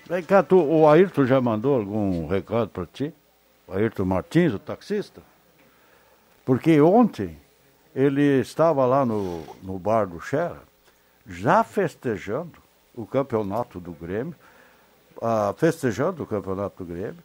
[0.08, 3.12] Vem cá, tu, o Ayrton já mandou algum recado para ti?
[3.68, 5.24] O Ayrton Martins, o taxista?
[6.46, 7.36] Porque ontem
[7.98, 10.60] ele estava lá no, no bar do Xera,
[11.26, 12.54] já festejando
[12.96, 14.36] o campeonato do Grêmio,
[15.20, 17.18] ah, festejando o campeonato do Grêmio,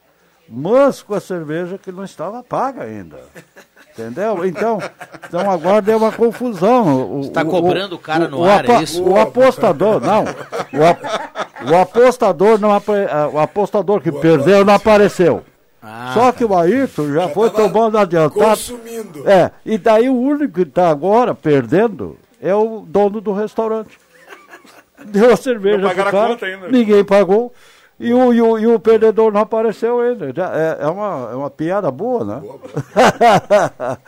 [0.48, 3.20] mas com a cerveja que não estava paga ainda.
[3.92, 4.46] Entendeu?
[4.46, 4.78] Então,
[5.28, 7.18] então agora é uma confusão.
[7.18, 9.04] O- Está o- cobrando o cara no o ar, é isso?
[9.04, 10.24] O apostador, não.
[10.24, 15.44] O, ap- o apostador não apare- ah, o apostador que perdeu não apareceu.
[15.82, 18.34] Ah, Só que o Ayrton já foi tomando adiantado.
[18.40, 19.28] consumindo.
[19.28, 23.98] É, e daí o único que está agora perdendo é o dono do restaurante.
[25.06, 26.68] Deu a cerveja Não pro cara, conta ainda.
[26.68, 27.52] ninguém pagou.
[27.98, 30.32] E o, e, o, e o perdedor não apareceu ainda.
[30.34, 32.42] Já é, é uma, é uma piada boa, né?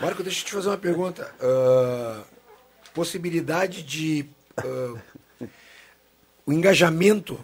[0.00, 1.28] Marco, deixa eu te fazer uma pergunta.
[1.40, 2.20] Ah,
[2.94, 4.26] possibilidade de.
[4.58, 4.94] ah,
[6.44, 7.38] o engajamento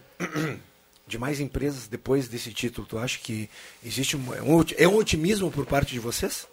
[1.09, 3.49] de mais empresas depois desse título, tu acha que
[3.85, 6.47] existe um, é um é um otimismo por parte de vocês?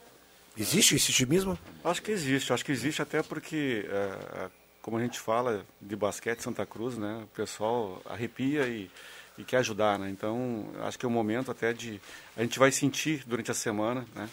[0.58, 1.60] Existe esse otimismo?
[1.84, 4.50] Acho que existe, acho que existe até porque, é,
[4.82, 8.90] como a gente fala de basquete Santa Cruz, né, o pessoal arrepia e,
[9.38, 10.10] e quer ajudar, né?
[10.10, 12.00] Então, acho que é o momento até de
[12.38, 14.30] a gente vai sentir durante a semana, né?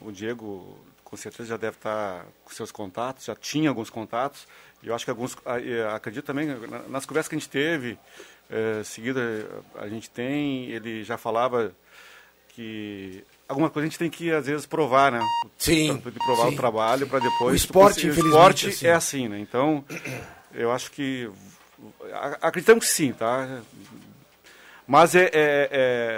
[0.00, 4.46] O Diego com certeza já deve estar com seus contatos, já tinha alguns contatos.
[4.82, 7.50] E eu acho que alguns, a- e acredito também na- nas conversas que a gente
[7.50, 7.98] teve,
[8.50, 11.72] é, seguida a gente tem, ele já falava
[12.48, 15.20] que alguma coisa a gente tem que às vezes provar, né?
[15.58, 16.54] Sim, Pra- pra provar sim.
[16.54, 17.52] o trabalho para depois.
[17.52, 18.86] O esporte, o esporte é assim.
[18.86, 19.38] é assim, né?
[19.38, 19.84] Então,
[20.52, 21.30] eu acho que
[22.42, 23.60] acreditamos que sim, tá?
[24.86, 25.68] Mas é, é-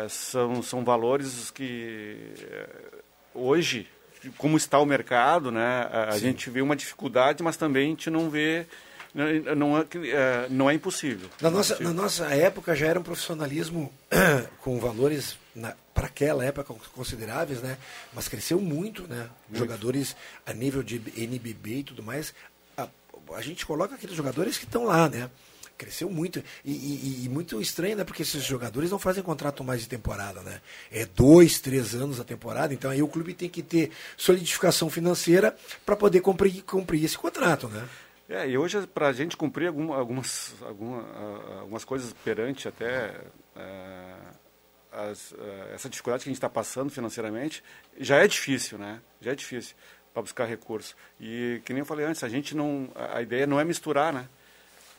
[0.05, 2.69] é- são, são valores que é,
[3.35, 3.87] hoje,
[4.39, 5.89] como está o mercado, né?
[5.93, 8.67] A, a gente vê uma dificuldade, mas também a gente não vê
[9.15, 11.29] não, é, é, não é impossível.
[11.41, 13.93] Na Não nossa, na nossa época já era um profissionalismo
[14.63, 15.37] com valores
[15.93, 17.77] para aquela época consideráveis, né?
[18.15, 19.29] Mas cresceu muito, né?
[19.53, 22.33] Jogadores a nível de NBB e tudo mais.
[22.77, 22.89] A,
[23.35, 25.29] a gente coloca aqueles jogadores que estão lá, né?
[25.77, 26.39] Cresceu muito.
[26.65, 28.05] E, e- e muito estranho, né?
[28.05, 30.61] Porque esses jogadores não fazem contrato mais de temporada, né?
[30.91, 32.73] É dois, três anos a temporada.
[32.73, 35.55] Então aí o clube tem que ter solidificação financeira
[35.85, 37.87] para poder cumprir, cumprir esse contrato, né?
[38.29, 41.05] É, e hoje para a gente cumprir alguma- algumas, alguma,
[41.61, 43.15] algumas coisas perante até
[43.57, 44.17] ah,
[44.93, 47.63] as, ah, essa dificuldade que a gente está passando financeiramente,
[47.99, 49.01] já é difícil, né?
[49.21, 49.75] Já é difícil
[50.13, 50.95] para buscar recursos.
[51.21, 54.27] E que nem eu falei antes, a gente não, a ideia não é misturar, né?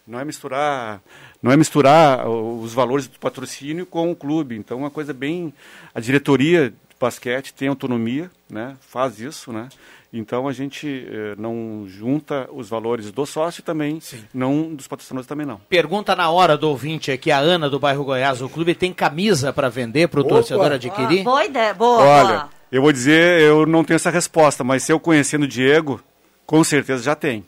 [0.06, 1.02] Não é misturar,
[1.42, 4.58] não é misturar os valores do patrocínio com o clube.
[4.58, 5.54] Então, uma coisa bem,
[5.96, 8.76] a diretoria de basquete tem autonomia, né?
[8.82, 9.70] Faz isso, né?
[10.14, 13.98] Então a gente eh, não junta os valores do sócio e também
[14.32, 15.60] não dos patrocinadores também não.
[15.68, 18.40] Pergunta na hora do ouvinte aqui, a Ana do bairro Goiás.
[18.40, 21.24] O clube tem camisa para vender para o torcedor adquirir?
[21.24, 22.04] Boa ideia, boa.
[22.04, 22.50] Olha, boa.
[22.72, 26.00] eu vou dizer, eu não tenho essa resposta, mas se eu conhecendo o Diego,
[26.46, 27.44] com certeza já tem.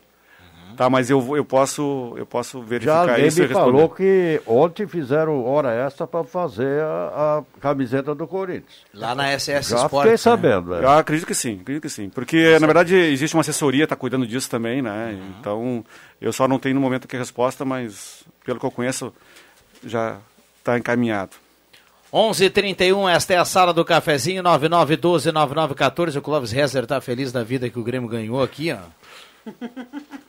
[0.76, 3.72] Tá, mas eu, eu posso eu posso Já verificar alguém isso e me responder.
[3.72, 8.84] falou que ontem fizeram hora extra para fazer a, a camiseta do Corinthians.
[8.94, 10.18] Lá na SS Já Sports, fiquei né?
[10.18, 10.76] sabendo.
[10.76, 10.84] é.
[10.84, 12.10] Eu acredito que sim, acredito que sim.
[12.10, 15.18] Porque, na verdade, existe uma assessoria que está cuidando disso também, né?
[15.40, 15.84] Então,
[16.20, 19.14] eu só não tenho no momento aqui a resposta, mas pelo que eu conheço,
[19.84, 20.18] já
[20.60, 21.32] está encaminhado.
[22.14, 26.18] 11:31 esta é a sala do cafezinho 99129914.
[26.18, 28.78] O Clóvis Rezer tá feliz da vida que o Grêmio ganhou aqui, ó.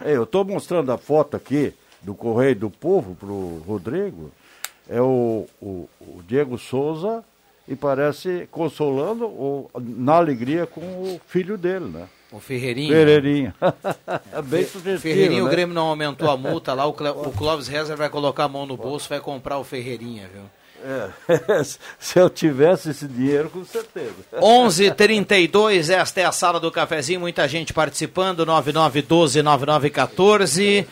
[0.05, 4.31] É, eu estou mostrando a foto aqui do Correio do Povo pro Rodrigo.
[4.89, 7.25] É o, o, o Diego Souza
[7.67, 12.07] e parece consolando ou na alegria com o filho dele, né?
[12.31, 12.93] O Ferreirinha.
[12.93, 13.55] Ferreirinha.
[14.33, 15.47] é bem sugestivo, Ferreirinha, né?
[15.47, 18.49] o Grêmio não aumentou a multa lá, o, Cle- o Clóvis Rezer vai colocar a
[18.49, 20.43] mão no bolso, vai comprar o Ferreirinha, viu?
[20.85, 21.09] É,
[21.99, 24.15] se eu tivesse esse dinheiro, com certeza.
[24.35, 30.87] 11:32 esta é a sala do cafezinho, muita gente participando, 9912-9914.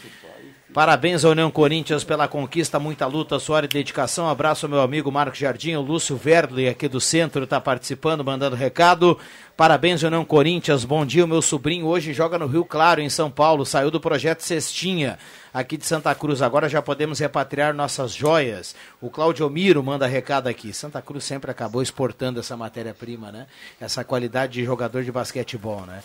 [0.75, 4.29] Parabéns ao União Corinthians pela conquista, muita luta, suor e dedicação.
[4.29, 8.57] Abraço ao meu amigo Marcos Jardim, o Lúcio Verdley aqui do centro está participando, mandando
[8.57, 9.17] recado.
[9.57, 13.09] Parabéns ao União Corinthians, bom dia, o meu sobrinho hoje joga no Rio Claro, em
[13.09, 15.17] São Paulo, saiu do projeto Cestinha,
[15.53, 16.43] aqui de Santa Cruz.
[16.43, 18.75] Agora já podemos repatriar nossas joias.
[19.01, 20.73] O Claudio Miro manda recado aqui.
[20.73, 23.47] Santa Cruz sempre acabou exportando essa matéria-prima, né?
[23.81, 26.03] Essa qualidade de jogador de basquetebol, né?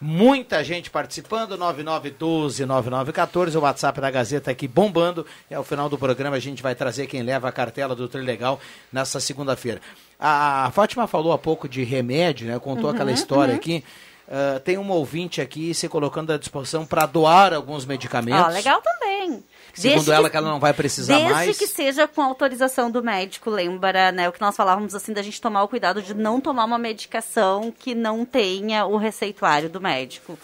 [0.00, 5.24] Muita gente participando, 9912-9914, o WhatsApp da Gazeta aqui bombando.
[5.50, 8.60] E ao final do programa a gente vai trazer quem leva a cartela do Trilegal
[8.92, 9.80] nessa segunda-feira.
[10.18, 12.58] A Fátima falou há pouco de remédio, né?
[12.58, 13.58] Contou Uhum, aquela história uhum.
[13.58, 13.84] aqui.
[14.28, 18.46] Ah, tem uma ouvinte aqui se colocando à disposição para doar alguns medicamentos.
[18.46, 19.44] Ó, legal também.
[19.74, 21.58] Segundo Desde ela, que ela não vai precisar Desde mais.
[21.58, 24.28] que seja com autorização do médico, lembra, né?
[24.28, 27.72] O que nós falávamos assim da gente tomar o cuidado de não tomar uma medicação
[27.76, 30.38] que não tenha o receituário do médico.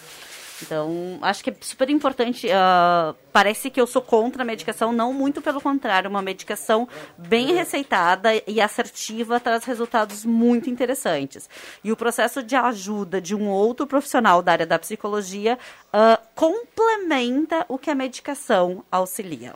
[0.63, 2.49] Então, acho que é super importante.
[2.51, 6.11] ah, parece que eu sou contra a medicação, não muito pelo contrário.
[6.11, 11.49] Uma medicação bem receitada e assertiva traz resultados muito interessantes.
[11.83, 15.59] E o processo de ajuda de um outro profissional da área da psicologia
[15.93, 19.55] ah, complementa o que a medicação auxilia.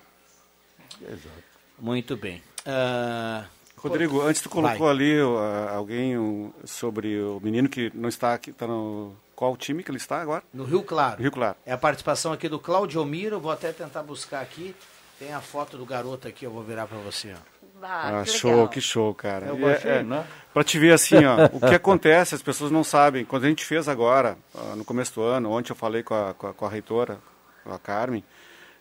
[1.78, 2.42] Muito bem.
[2.64, 3.44] Ah,
[3.76, 4.96] Rodrigo, antes tu colocou Vai.
[4.96, 5.36] ali uh,
[5.74, 9.98] alguém um, sobre o menino que não está aqui, está no qual time que ele
[9.98, 10.42] está agora?
[10.52, 11.20] No Rio Claro.
[11.22, 11.56] Rio Claro.
[11.66, 14.74] É a participação aqui do Claudio Miro, vou até tentar buscar aqui.
[15.18, 17.32] Tem a foto do garoto aqui, eu vou virar para você.
[17.34, 17.54] Ó.
[17.86, 19.46] Ah, show, que show, cara.
[19.46, 20.26] Eu baixei, é, é, né?
[20.52, 23.24] Pra te ver assim, ó, o que acontece, as pessoas não sabem.
[23.24, 26.32] Quando a gente fez agora, ah, no começo do ano, ontem eu falei com a,
[26.34, 27.18] com a, com a reitora,
[27.62, 28.24] com a Carmen,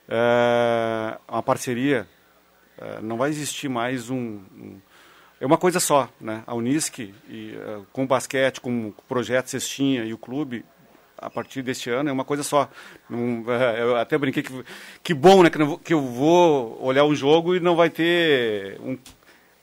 [0.07, 2.07] é, uma parceria,
[2.77, 4.79] é, não vai existir mais um, um-
[5.43, 6.41] É uma coisa só, né?
[6.47, 7.13] A Unisc, e,
[7.53, 10.63] eh, com o basquete, com o projeto Cestinha e o clube,
[11.17, 12.69] a partir deste ano, é uma coisa só.
[13.09, 14.63] Não, eh, eu até brinquei que,
[15.03, 15.49] que bom, né?
[15.49, 18.97] Que, não que eu vou olhar um jogo e não vai ter um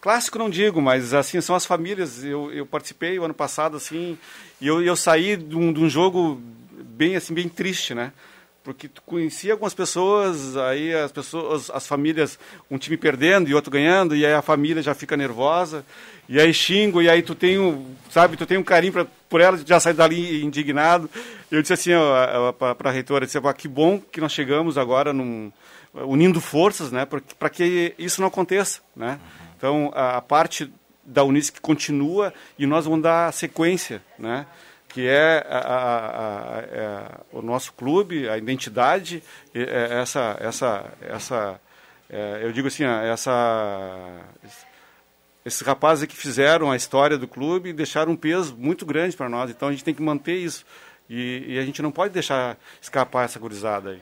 [0.02, 2.22] clássico, não digo, mas assim, são as famílias.
[2.22, 4.18] Eu, eu participei o ano passado, assim,
[4.60, 6.42] e eu, eu saí de um, de um jogo
[6.78, 8.12] bem, assim, bem triste, né?
[8.62, 12.38] Porque tu conhecia algumas pessoas, aí as pessoas, as famílias,
[12.70, 15.84] um time perdendo e outro ganhando, e aí a família já fica nervosa,
[16.28, 19.40] e aí xingo, e aí tu tem um, sabe, tu tem um carinho pra, por
[19.40, 21.08] ela, já sai dali indignado.
[21.50, 21.90] Eu disse assim,
[22.58, 25.50] para a reitora, disse, "Ah, que bom que nós chegamos agora num,
[25.94, 27.06] unindo forças, né,
[27.38, 29.18] para que isso não aconteça, né.
[29.56, 30.70] Então, a, a parte
[31.02, 34.46] da Unisc continua e nós vamos dar sequência, né,
[34.92, 39.22] que é a- a- a- é o nosso clube, a identidade,
[39.54, 41.60] é essa, essa, essa,
[42.10, 44.20] é, eu digo assim, essa,
[45.44, 49.50] esses rapazes que fizeram a história do clube deixaram um peso muito grande para nós.
[49.50, 50.64] Então a gente tem que manter isso
[51.08, 54.00] e, e a gente não pode deixar escapar essa gurizada aí,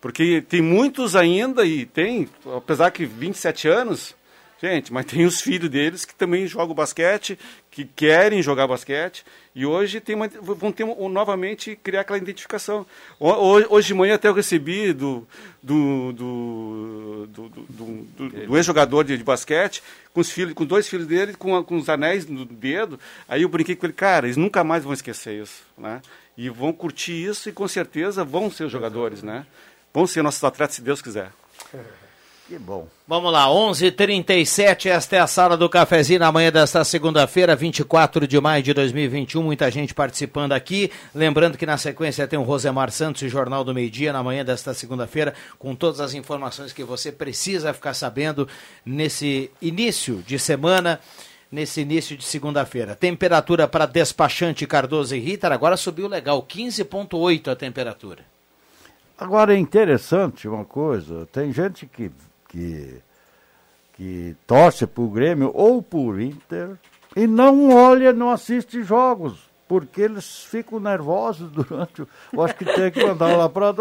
[0.00, 4.16] porque tem muitos ainda e tem, apesar que 27 anos,
[4.60, 7.38] Gente, mas tem os filhos deles que também jogam basquete,
[7.70, 12.84] que querem jogar basquete, e hoje tem uma, vão ter um, novamente criar aquela identificação.
[13.20, 15.24] Ho- ho- Hoje de manhã até eu recebi do,
[15.62, 19.80] do, do, do, do- do- do- do ex-jogador de, de basquete,
[20.12, 22.98] com, os filhos, com dois filhos dele, com, com os anéis no dedo.
[23.28, 25.62] Aí eu brinquei com ele, cara, eles nunca mais vão esquecer isso.
[25.76, 26.02] Né?
[26.36, 29.22] E vão curtir isso e com certeza vão ser jogadores.
[29.22, 29.46] Né?
[29.94, 31.30] Vão ser nossos atletas, se Deus quiser.
[32.48, 32.88] Que bom.
[33.06, 34.88] Vamos lá, 11:37.
[34.88, 39.42] esta é a sala do cafezinho na manhã desta segunda-feira, 24 de maio de 2021.
[39.42, 40.90] Muita gente participando aqui.
[41.14, 44.42] Lembrando que na sequência tem o Rosemar Santos e Jornal do Meio Dia na manhã
[44.42, 48.48] desta segunda-feira, com todas as informações que você precisa ficar sabendo
[48.82, 51.00] nesse início de semana.
[51.52, 52.94] Nesse início de segunda-feira.
[52.94, 58.22] Temperatura para despachante Cardoso e Ritter agora subiu legal, 15,8 a temperatura.
[59.18, 62.08] Agora é interessante uma coisa, tem gente que,
[62.48, 63.00] que,
[63.94, 66.76] que torce por Grêmio ou por Inter
[67.14, 69.47] e não olha, não assiste jogos.
[69.68, 72.08] Porque eles ficam nervosos durante o...
[72.32, 73.74] Eu acho que tem que mandar lá para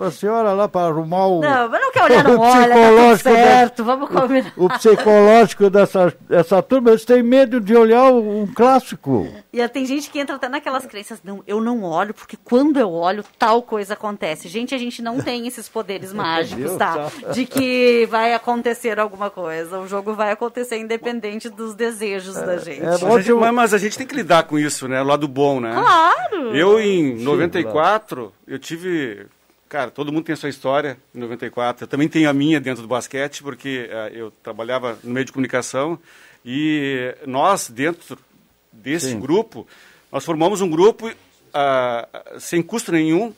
[0.00, 1.40] a senhora lá para arrumar o...
[1.40, 2.72] Não, mas não quer olhar no olho,
[3.12, 4.52] tá certo, vamos combinar.
[4.56, 9.28] O psicológico dessa, dessa turma, eles têm medo de olhar um clássico.
[9.52, 12.90] E tem gente que entra até naquelas crenças, não, eu não olho, porque quando eu
[12.90, 14.48] olho, tal coisa acontece.
[14.48, 17.08] Gente, a gente não tem esses poderes mágicos, tá?
[17.32, 19.78] De que vai acontecer alguma coisa.
[19.78, 22.82] O jogo vai acontecer independente dos desejos da gente.
[22.82, 25.00] Mas a gente- mas, mas a gente tem que lidar com isso, né?
[25.00, 25.72] O lado bom, né?
[25.72, 26.56] Claro!
[26.56, 29.26] Eu, em 94, eu tive...
[29.68, 31.84] Cara, todo mundo tem a sua história em 94.
[31.84, 35.30] Eu também tenho a minha dentro do basquete, porque eh, eu trabalhava no meio de
[35.30, 35.96] comunicação
[36.44, 38.18] e nós, dentro
[38.72, 39.20] desse Sim.
[39.20, 39.66] grupo,
[40.10, 41.12] nós formamos um grupo
[41.54, 42.08] ah,
[42.38, 43.32] sem custo nenhum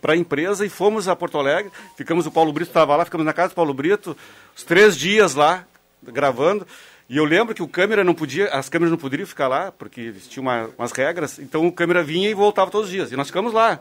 [0.00, 1.70] para a empresa e fomos a Porto Alegre.
[1.96, 4.16] Ficamos, o Paulo Brito estava lá, ficamos na casa do Paulo Brito,
[4.56, 5.64] os três dias lá,
[6.02, 6.66] gravando.
[7.08, 10.00] E eu lembro que o câmera não podia, as câmeras não poderiam ficar lá, porque
[10.00, 13.12] eles tinham uma- umas regras, então o câmera vinha e voltava todos os dias.
[13.12, 13.78] E nós ficamos lá,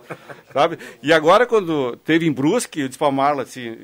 [0.53, 0.78] sabe?
[1.01, 3.78] E agora, quando teve em Brusque, eu disse para Marla assim,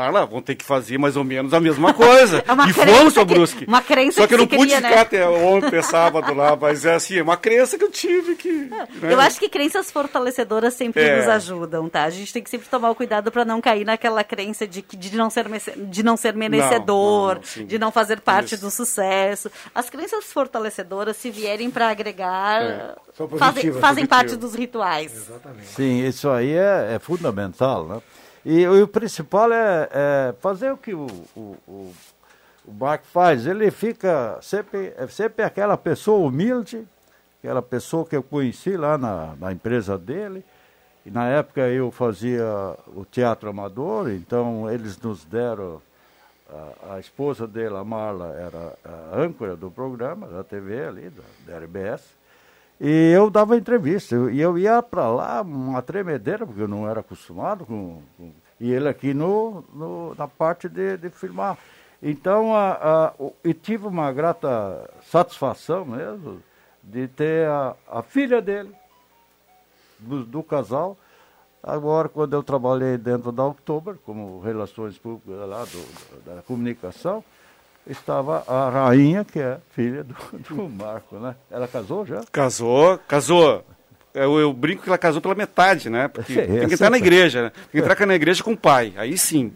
[0.00, 2.42] Marla, vão ter que fazer mais ou menos a mesma coisa.
[2.48, 3.64] É uma e fomos para que- Brusque.
[3.66, 5.00] uma crença Só que eu que não se pude cria, ficar né?
[5.02, 8.50] até ontem, sábado lá, mas é assim, é uma crença que eu tive que...
[8.50, 8.88] né?
[9.02, 11.18] Eu acho que crenças fortalecedoras sempre É.
[11.18, 12.04] nos ajudam, tá?
[12.04, 14.96] A gente tem que sempre tomar o cuidado para não cair naquela crença de, que,
[14.96, 15.46] de, não, ser,
[15.76, 17.66] de não ser merecedor, não, sim.
[17.66, 18.64] de não fazer parte Isso.
[18.64, 19.50] do sucesso.
[19.74, 22.94] As crenças fortalecedoras, se vierem para agregar, É.
[23.38, 25.12] Fazem, fazem parte dos rituais.
[25.14, 25.66] Exatamente.
[25.76, 28.00] Sim, isso aí é, é fundamental, né?
[28.44, 31.94] E, o principal é, é fazer o que o, o, o,
[32.64, 33.46] o Mark faz.
[33.46, 36.86] Ele fica sempre, é sempre aquela pessoa humilde,
[37.38, 40.44] aquela pessoa que eu conheci lá na, na empresa dele.
[41.04, 42.44] E na época eu fazia
[42.88, 45.80] o teatro amador, então eles nos deram.
[46.52, 51.22] A, a esposa dele, a Marla, era a âncora do programa, da TV ali, da,
[51.46, 52.19] da RBS.
[52.80, 54.14] E eu dava entrevista.
[54.32, 58.00] E eu ia para lá, uma tremedeira, porque eu não era acostumado com.
[58.16, 61.56] com- e ele aqui no, no- na parte de, de filmar.
[62.02, 63.12] Então, a, a,
[63.44, 66.42] e tive uma grata satisfação mesmo
[66.82, 68.70] de ter a, a filha dele,
[69.98, 70.96] do, do casal.
[71.62, 77.22] Agora, quando eu trabalhei dentro da October, como relações públicas lá do, da comunicação,
[77.88, 80.14] estava a rainha, que é filha do,
[80.48, 81.34] do Marco, né?
[81.50, 82.20] Ela casou já?
[82.30, 83.64] Casou, casou.
[84.12, 86.08] Eu, eu brinco que ela casou pela metade, né?
[86.08, 87.50] Porque É, tem que essa- entrar na igreja, né?
[87.50, 88.92] Tem que entrar na igreja com o pai.
[88.96, 89.52] Aí sim.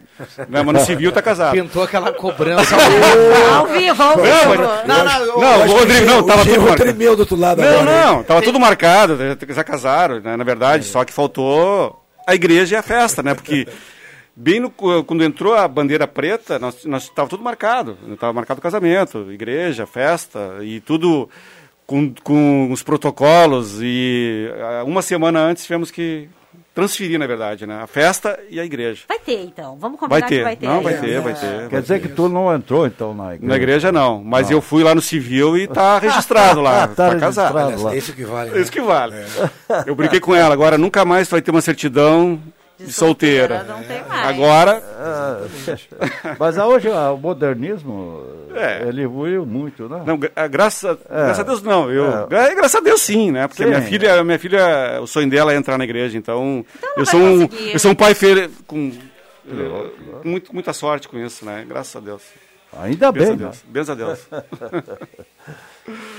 [0.47, 0.63] Né?
[0.63, 1.51] Mas no civil tá casado.
[1.51, 2.73] Pintou aquela cobrança.
[3.53, 4.25] Ao vivo, ao vivo.
[4.25, 6.77] Não, mas- Não, não, Não, Eu o Rodrigo, não, tava tudo marcado.
[6.83, 9.17] tremeu do outro lado Não, agora, não, tava tudo marcado,
[9.49, 13.67] já casaram, né, na verdade, só que faltou a igreja e a festa, né, porque
[14.35, 18.63] bem no, quando entrou a bandeira preta, nós, nós tava tudo marcado, tava marcado o
[18.63, 21.29] casamento, igreja, festa e tudo
[21.87, 26.27] com, com os protocolos e ah, uma semana antes tivemos que
[26.73, 29.03] transferir, na verdade, né, a festa e a igreja.
[29.07, 29.77] Vai ter, então.
[29.79, 30.65] Vamos combinar Vai ter, que vai ter.
[30.67, 31.35] não, vai ter, vai É.
[31.35, 31.47] ter.
[31.47, 32.07] Quer vai dizer ter.
[32.09, 33.47] que tu não entrou, então, na igreja?
[33.49, 34.57] Na igreja não, mas Não.
[34.57, 37.53] eu fui lá no civil e tá registrado lá, Tá tá, casado.
[37.55, 37.93] registrado lá.
[37.93, 38.49] É isso que vale.
[38.49, 38.59] É né?
[38.61, 39.15] isso que vale.
[39.85, 42.37] Eu brinquei com ela, agora nunca mais vai ter uma certidão
[42.77, 43.63] de, solteira.
[43.63, 44.27] Não tem mais.
[44.27, 45.41] Agora, Ah,
[46.39, 48.23] Mas hoje ah, o modernismo,
[48.55, 48.87] É.
[48.87, 50.03] ele evoluiu muito, né?
[50.05, 51.15] não, gra- graças, É.
[51.25, 51.91] graças a Deus não.
[51.91, 52.51] Eu, É.
[52.51, 53.47] é, graças a Deus sim, né?
[53.47, 53.69] Porque Sim.
[53.69, 56.65] minha filha, minha filha, o sonho dela é entrar na igreja, então,
[56.97, 58.91] eu vai sou um, eu sou um pai fe- com
[59.47, 59.89] eh,
[60.23, 61.65] muito, muita sorte com isso, né?
[61.67, 62.21] Graças a Deus.
[62.77, 63.43] Ainda Benza bem, a né?
[63.45, 63.63] Deus.
[63.67, 64.19] Benza a Deus.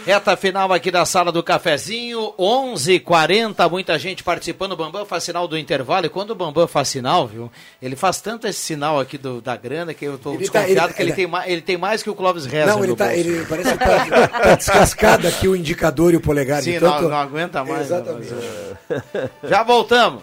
[0.07, 4.71] Reta final aqui da sala do cafezinho, 11:40, muita gente participando.
[4.73, 6.07] O Bambam faz sinal do intervalo.
[6.07, 7.51] E quando o Bambam faz sinal, viu?
[7.83, 10.87] Ele faz tanto esse sinal aqui do, da grana que eu tô Ele tá- desconfiado
[10.91, 12.67] ele- que ele, ele- tem mais, ele tem mais que o Clóvis Reza.
[12.71, 13.19] Não, ele, tá, bolso.
[13.21, 16.63] ele parece que tá, tá descascado aqui o indicador e o polegar.
[16.63, 17.91] Sim, não, não aguenta mais.
[17.91, 18.33] né, Exatamente.
[18.33, 19.31] mas, é.
[19.49, 20.23] Já voltamos.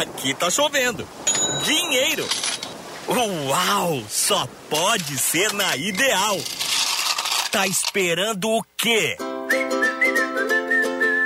[0.00, 1.06] Aqui tá chovendo.
[1.64, 2.28] Dinheiro.
[3.08, 4.02] Uau!
[4.08, 6.38] Só pode ser na Ideal.
[7.50, 9.16] Tá esperando o quê?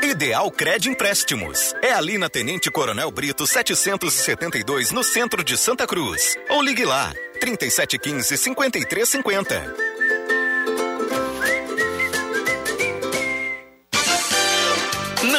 [0.02, 1.74] Ideal Cred Empréstimos.
[1.82, 6.36] É ali na Tenente Coronel Brito 772, no centro de Santa Cruz.
[6.48, 9.81] Ou ligue lá, 3715 5350.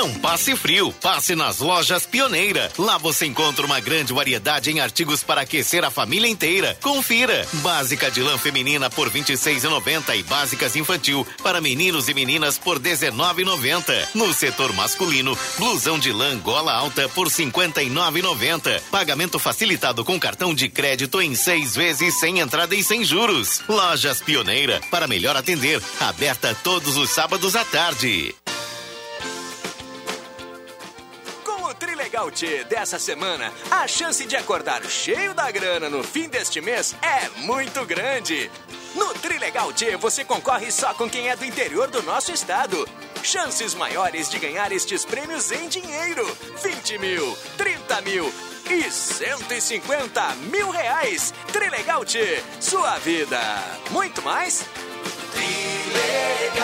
[0.03, 2.69] Não passe frio, passe nas lojas Pioneira.
[2.77, 6.77] Lá você encontra uma grande variedade em artigos para aquecer a família inteira.
[6.81, 7.47] Confira.
[7.61, 12.81] Básica de lã feminina por R$ 26,90 e básicas infantil para meninos e meninas por
[12.81, 14.09] R$ 19,90.
[14.13, 18.81] No setor masculino, blusão de lã gola alta por R$ 59,90.
[18.91, 23.61] Pagamento facilitado com cartão de crédito em seis vezes sem entrada e sem juros.
[23.69, 25.81] Lojas Pioneira para melhor atender.
[26.01, 28.35] Aberta todos os sábados à tarde.
[32.13, 37.27] T dessa semana, a chance de acordar cheio da grana no fim deste mês é
[37.41, 38.51] muito grande.
[38.93, 42.87] No Trilegal T você concorre só com quem é do interior do nosso estado.
[43.23, 46.23] Chances maiores de ganhar estes prêmios em dinheiro:
[46.61, 48.31] 20 mil, 30 mil
[48.69, 51.33] e 150 mil reais.
[51.51, 53.39] Trilegal T, sua vida.
[53.89, 54.63] Muito mais?
[55.31, 56.63] Trilegal.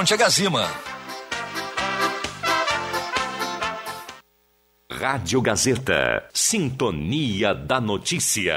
[0.00, 0.66] frente a Gazima.
[4.90, 6.24] Rádio Gazeta.
[6.32, 8.56] Sintonia da Notícia.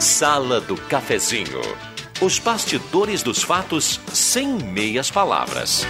[0.00, 1.60] Sala do Cafezinho.
[2.22, 5.84] Os bastidores dos fatos sem meias palavras.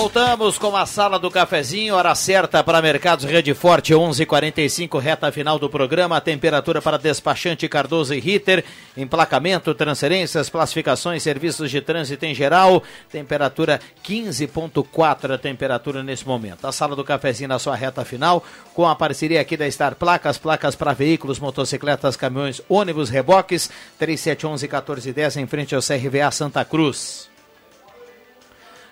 [0.00, 5.58] Voltamos com a sala do cafezinho, hora certa para Mercados Rede Forte, 11:45 reta final
[5.58, 6.18] do programa.
[6.22, 8.64] Temperatura para despachante Cardoso e Ritter,
[8.96, 12.82] emplacamento, transferências, classificações, serviços de trânsito em geral.
[13.10, 16.66] Temperatura 15.4 a temperatura nesse momento.
[16.66, 20.38] A sala do cafezinho na sua reta final, com a parceria aqui da Star Placas,
[20.38, 27.29] placas para veículos, motocicletas, caminhões, ônibus, reboques, 3711 1410 em frente ao CRVA Santa Cruz.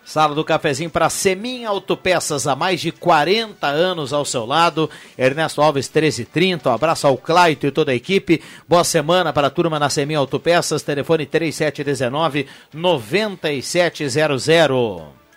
[0.08, 4.88] Sala do Cafezinho para Semin Autopeças, há mais de 40 anos ao seu lado.
[5.18, 8.42] Ernesto Alves 1330, um abraço ao Claito e toda a equipe.
[8.66, 15.27] Boa semana para a turma na Semin Autopeças, telefone 3719 9700.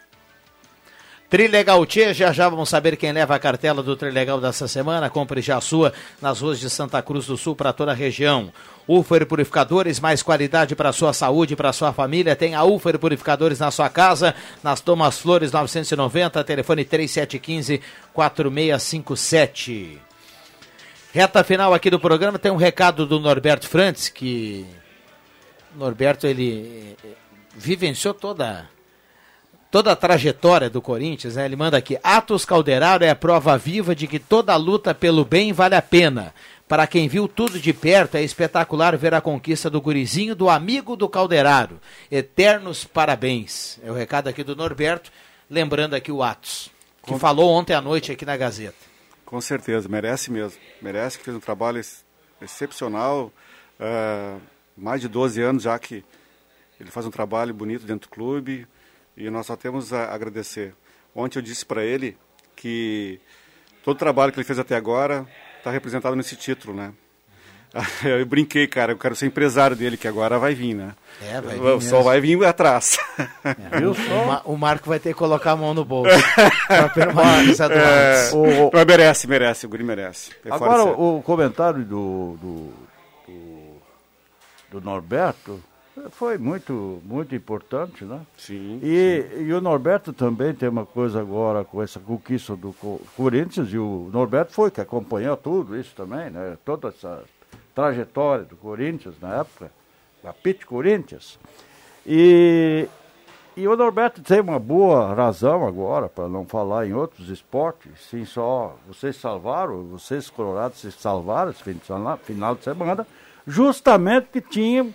[1.32, 5.10] Trilegal Tia, já já vamos saber quem leva a cartela do Trilegal dessa semana.
[5.10, 8.52] Compre já a sua nas ruas de Santa Cruz do Sul para toda a região.
[8.86, 12.36] Ufer Purificadores, mais qualidade para sua saúde, para sua família.
[12.36, 17.82] Tem a Ufer Purificadores na sua casa, nas Tomas Flores 990, telefone 3715
[18.12, 20.02] 4657.
[21.14, 24.66] Reta final aqui do programa, tem um recado do Norberto Frantes, que
[25.78, 27.08] Norberto ele eh,
[27.56, 28.68] vivenciou toda
[29.72, 31.46] toda a trajetória do Corinthians, né?
[31.46, 35.54] Ele manda aqui: Atos Calderaro é a prova viva de que toda luta pelo bem
[35.54, 36.34] vale a pena.
[36.68, 40.96] Para quem viu tudo de perto, é espetacular ver a conquista do gurizinho, do amigo
[40.96, 41.82] do Calderaro.
[42.10, 43.78] Eternos parabéns.
[43.84, 45.12] É o recado aqui do Norberto,
[45.50, 46.70] lembrando aqui o Atos,
[47.04, 48.76] que Com- falou ontem à noite aqui na Gazeta.
[49.26, 50.58] Com certeza, merece mesmo.
[50.82, 52.06] Merece que fez um trabalho ex-
[52.42, 53.32] excepcional.
[53.80, 54.38] ah,
[54.78, 56.04] mais de 12 anos já que
[56.80, 58.66] ele faz um trabalho bonito dentro do clube
[59.18, 60.74] e nós só temos a agradecer.
[61.16, 62.18] Ontem eu disse para ele
[62.56, 63.20] que
[63.84, 65.26] todo o trabalho que ele fez até agora
[65.58, 66.94] está representado nesse título, né?
[68.04, 70.94] Eu brinquei, cara, eu quero ser empresário dele, que agora vai vir, né?
[71.22, 72.04] É, vai vir O Só mesmo.
[72.04, 72.98] vai vir atrás.
[73.80, 74.02] Viu só?
[74.24, 76.12] O, Ma- o Marco vai ter que colocar a mão no bolso
[76.68, 80.32] para permanecer do É, o- mas merece, merece, o Guri merece.
[80.46, 80.96] É Agora, série.
[80.98, 82.74] o comentário do, do,
[83.32, 83.82] do,
[84.70, 85.64] do Norberto
[86.12, 88.22] foi muito, muito importante, né?
[88.38, 88.80] Sim.
[88.82, 93.74] E, e o Norberto também tem uma coisa agora com essa conquista do Co- Corinthians,
[93.74, 96.58] e o Norberto foi que acompanhou tudo isso também, né?
[96.64, 97.24] Toda essa
[97.76, 99.72] trajetória do Corinthians na época,
[100.24, 101.38] da Pit Corinthians.
[102.06, 102.88] E,
[103.56, 108.24] e o Norberto tem uma boa razão agora, para não falar em outros esportes, sim
[108.24, 111.64] só vocês salvaram, vocês colorados se salvaram esse
[112.24, 113.06] final de semana,
[113.46, 114.90] justamente que tinha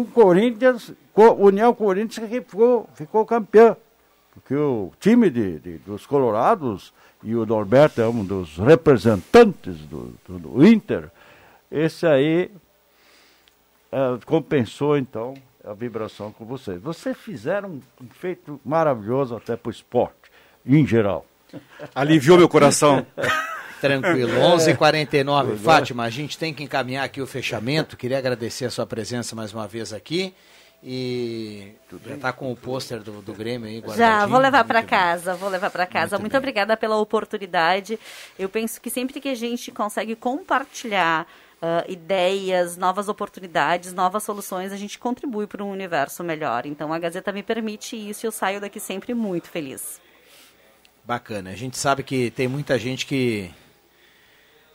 [0.00, 3.76] um Corinthians, Co- União Corinthians que ficou, ficou campeão.
[4.34, 6.92] Porque o time de, de- dos Colorados,
[7.22, 11.08] e o Norberto é um dos representantes do, do, do Inter,
[11.70, 12.50] esse aí
[13.92, 15.34] eh, compensou então
[15.64, 16.80] a vibração com vocês.
[16.82, 20.30] Vocês fizeram um feito maravilhoso até para o esporte,
[20.66, 21.24] em geral.
[21.94, 23.06] Aliviou meu coração.
[23.86, 24.56] Tranquilo, É.
[24.56, 25.62] 11:49 Pois é.
[25.62, 27.96] Fátima, a gente tem que encaminhar aqui o fechamento.
[27.96, 30.34] Queria agradecer a sua presença mais uma vez aqui.
[30.86, 31.72] E
[32.06, 34.06] já está com o pôster do, do Grêmio aí guardadinho.
[34.06, 34.98] Já, vou levar para Muito bem.
[34.98, 36.18] casa, vou levar para casa.
[36.18, 37.98] Muito, obrigada pela oportunidade.
[38.38, 41.26] Eu penso que sempre que a gente consegue compartilhar
[41.62, 46.66] ah, ideias, novas oportunidades, novas soluções, a gente contribui para um universo melhor.
[46.66, 49.98] Então a Gazeta me permite isso e eu saio daqui sempre muito feliz.
[51.02, 51.48] Bacana.
[51.48, 53.50] A gente sabe que tem muita gente que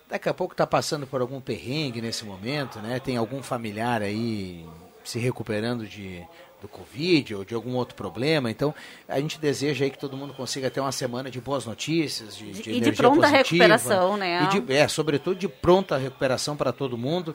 [0.10, 3.00] daqui a pouco está passando por algum perrengue nesse momento, né?
[3.00, 4.66] Tem algum familiar aí
[5.04, 6.26] se recuperando de
[6.62, 8.52] do Covid ou de algum outro problema.
[8.52, 8.76] Então,
[9.08, 12.52] a gente deseja aí que todo mundo consiga ter uma semana de boas notícias, de,
[12.52, 14.46] de e de pronta positiva, recuperação, né?
[14.48, 17.34] De, é, sobretudo de pronta recuperação para todo mundo.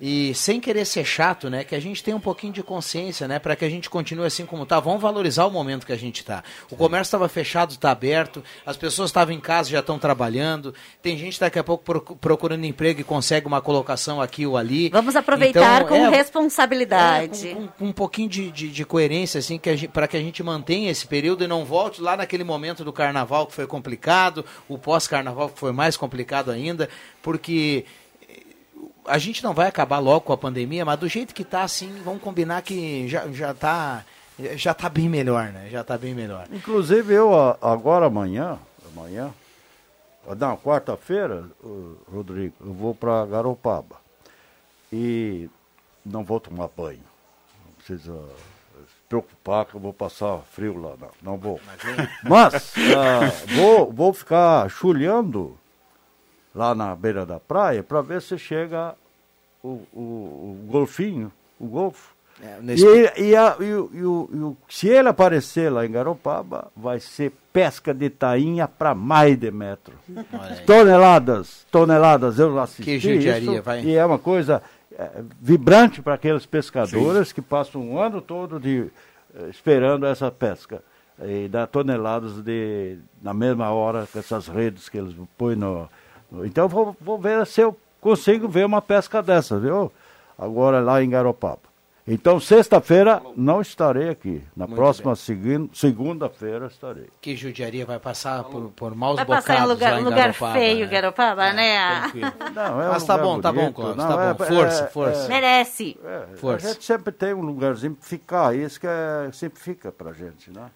[0.00, 1.64] E sem querer ser chato, né?
[1.64, 3.38] Que a gente tenha um pouquinho de consciência, né?
[3.40, 4.78] Para que a gente continue assim como tá.
[4.78, 6.44] Vamos valorizar o momento que a gente tá.
[6.70, 8.42] O comércio estava fechado, está aberto.
[8.64, 10.72] As pessoas estavam em casa, já estão trabalhando.
[11.02, 14.88] Tem gente daqui a pouco procu- procurando emprego e consegue uma colocação aqui ou ali.
[14.90, 17.48] Vamos aproveitar Então, com é, responsabilidade.
[17.48, 20.42] é, com, com um pouquinho de, de, de coerência, assim, que para que a gente
[20.42, 24.78] mantenha esse período e não volte lá naquele momento do carnaval que foi complicado, o
[24.78, 26.88] pós-carnaval que foi mais complicado ainda,
[27.22, 27.84] porque
[29.08, 32.00] a gente não vai acabar logo com a pandemia, mas do jeito que tá, assim,
[32.04, 34.04] vamos combinar que já, já tá.
[34.54, 35.68] Já tá bem melhor, né?
[35.68, 36.46] Já tá bem melhor.
[36.52, 38.56] Inclusive, eu agora amanhã,
[38.94, 39.34] amanhã,
[40.36, 41.44] não, quarta-feira,
[42.12, 43.96] Rodrigo, eu vou para Garopaba.
[44.92, 45.48] E
[46.04, 47.02] não vou tomar banho.
[47.64, 51.10] Não precisa se preocupar que eu vou passar frio lá, não.
[51.22, 51.60] Não vou.
[52.22, 55.58] Mas ah, vou, vou ficar chulhando
[56.58, 58.94] lá na beira da praia para ver se chega
[59.62, 62.12] o, o, o golfinho, o golfo.
[62.42, 66.70] É, nesse- E, e, a- e o- e o- se ele aparecer lá em Garopaba,
[66.76, 69.94] vai ser pesca de tainha para mais de metro.
[70.66, 73.82] Toneladas, toneladas, eu assisti Que judiaria, isso, vai.
[73.84, 74.62] E é uma coisa
[74.96, 75.10] é,
[75.40, 78.86] vibrante para aqueles pescadores que passam um ano todo de,
[79.34, 80.82] eh, esperando essa pesca.
[81.20, 85.88] E dá toneladas de, na mesma hora com essas redes que eles põem no...
[86.44, 89.90] então vou, vou ver se eu consigo ver uma pesca dessa, viu?
[90.38, 91.68] Agora lá em Garopaba.
[92.10, 94.42] Então, sexta-feira não estarei aqui.
[94.56, 97.08] Na Muito próxima segunda-feira estarei.
[97.20, 100.16] Que judiaria vai passar por, por maus Vai bocados passar em lugar, lá em lugar
[100.16, 100.92] Garopaba, feio, né?
[100.92, 102.00] Garopaba, né?
[102.00, 102.32] Tranquilo.
[102.54, 103.74] Não, é Mas um tá bom, tá bom, bonito.
[103.74, 104.44] Cláudio, Não, tá é- bom.
[104.44, 105.24] Força, é- força.
[105.24, 105.98] é- Merece.
[106.32, 106.68] A Força.
[106.68, 110.70] gente sempre tem um lugarzinho para ficar, isso que é, sempre fica pra gente, né?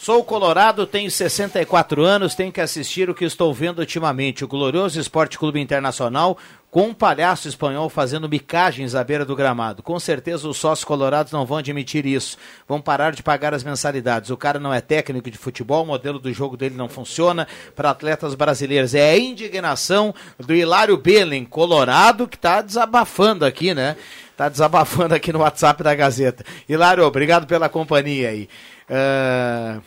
[0.00, 4.44] Sou colorado, tenho 64 anos, tenho que assistir o que estou vendo ultimamente.
[4.44, 6.38] O glorioso Esporte Clube Internacional
[6.70, 9.82] com um palhaço espanhol fazendo micagens à beira do gramado.
[9.82, 12.38] Com certeza os sócios colorados não vão admitir isso.
[12.68, 14.30] Vão parar de pagar as mensalidades.
[14.30, 17.90] O cara não é técnico de futebol, o modelo do jogo dele não funciona para
[17.90, 18.94] atletas brasileiros.
[18.94, 23.96] É a indignação do Hilário Belen, colorado, que está desabafando aqui, né?
[24.38, 26.44] Está desabafando aqui no WhatsApp da Gazeta.
[26.68, 28.48] Hilário, obrigado pela companhia aí.
[28.88, 29.82] Uh,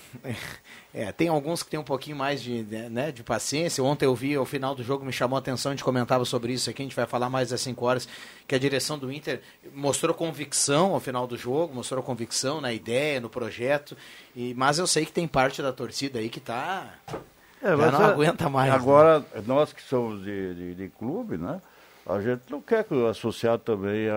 [0.93, 3.81] é, tem alguns que têm um pouquinho mais de, né, de paciência.
[3.81, 6.51] Ontem eu vi, ao final do jogo, me chamou a atenção, a gente comentava sobre
[6.51, 8.09] isso aqui, a gente vai falar mais às 5 horas,
[8.45, 9.39] que a direção do Inter
[9.73, 13.95] mostrou convicção ao final do jogo, mostrou convicção na ideia, no projeto,
[14.35, 16.93] e, mas eu sei que tem parte da torcida aí que está...
[17.63, 18.69] É, não é, aguenta mais.
[18.69, 18.75] Né?
[18.75, 19.43] Agora, né?
[19.45, 21.61] nós que somos de, de, de, clube, né?
[22.05, 24.07] A gente não quer que o associado também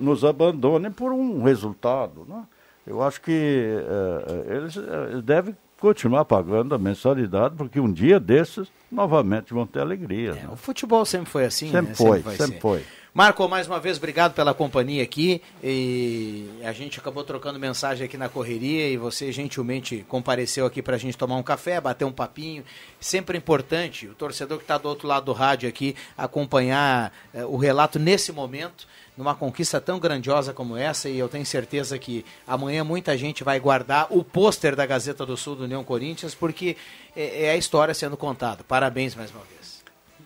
[0.00, 2.44] nos abandone por um resultado, né?
[2.86, 8.68] Eu acho que é, eles, eles devem continuar pagando a mensalidade, porque um dia desses,
[8.90, 10.30] novamente, vão ter alegria.
[10.30, 10.48] É, né?
[10.50, 11.94] O futebol sempre foi assim, sempre né?
[11.94, 12.82] Foi, sempre, sempre foi.
[13.16, 15.40] Marco, mais uma vez, obrigado pela companhia aqui.
[15.62, 20.96] E a gente acabou trocando mensagem aqui na correria e você gentilmente compareceu aqui para
[20.96, 22.64] a gente tomar um café, bater um papinho.
[22.98, 27.56] Sempre importante o torcedor que está do outro lado do rádio aqui acompanhar eh, o
[27.56, 28.84] relato nesse momento
[29.16, 33.60] numa conquista tão grandiosa como essa e eu tenho certeza que amanhã muita gente vai
[33.60, 36.76] guardar o pôster da Gazeta do Sul do União Corinthians porque
[37.14, 38.64] é, é a história sendo contada.
[38.64, 39.73] Parabéns mais uma vez.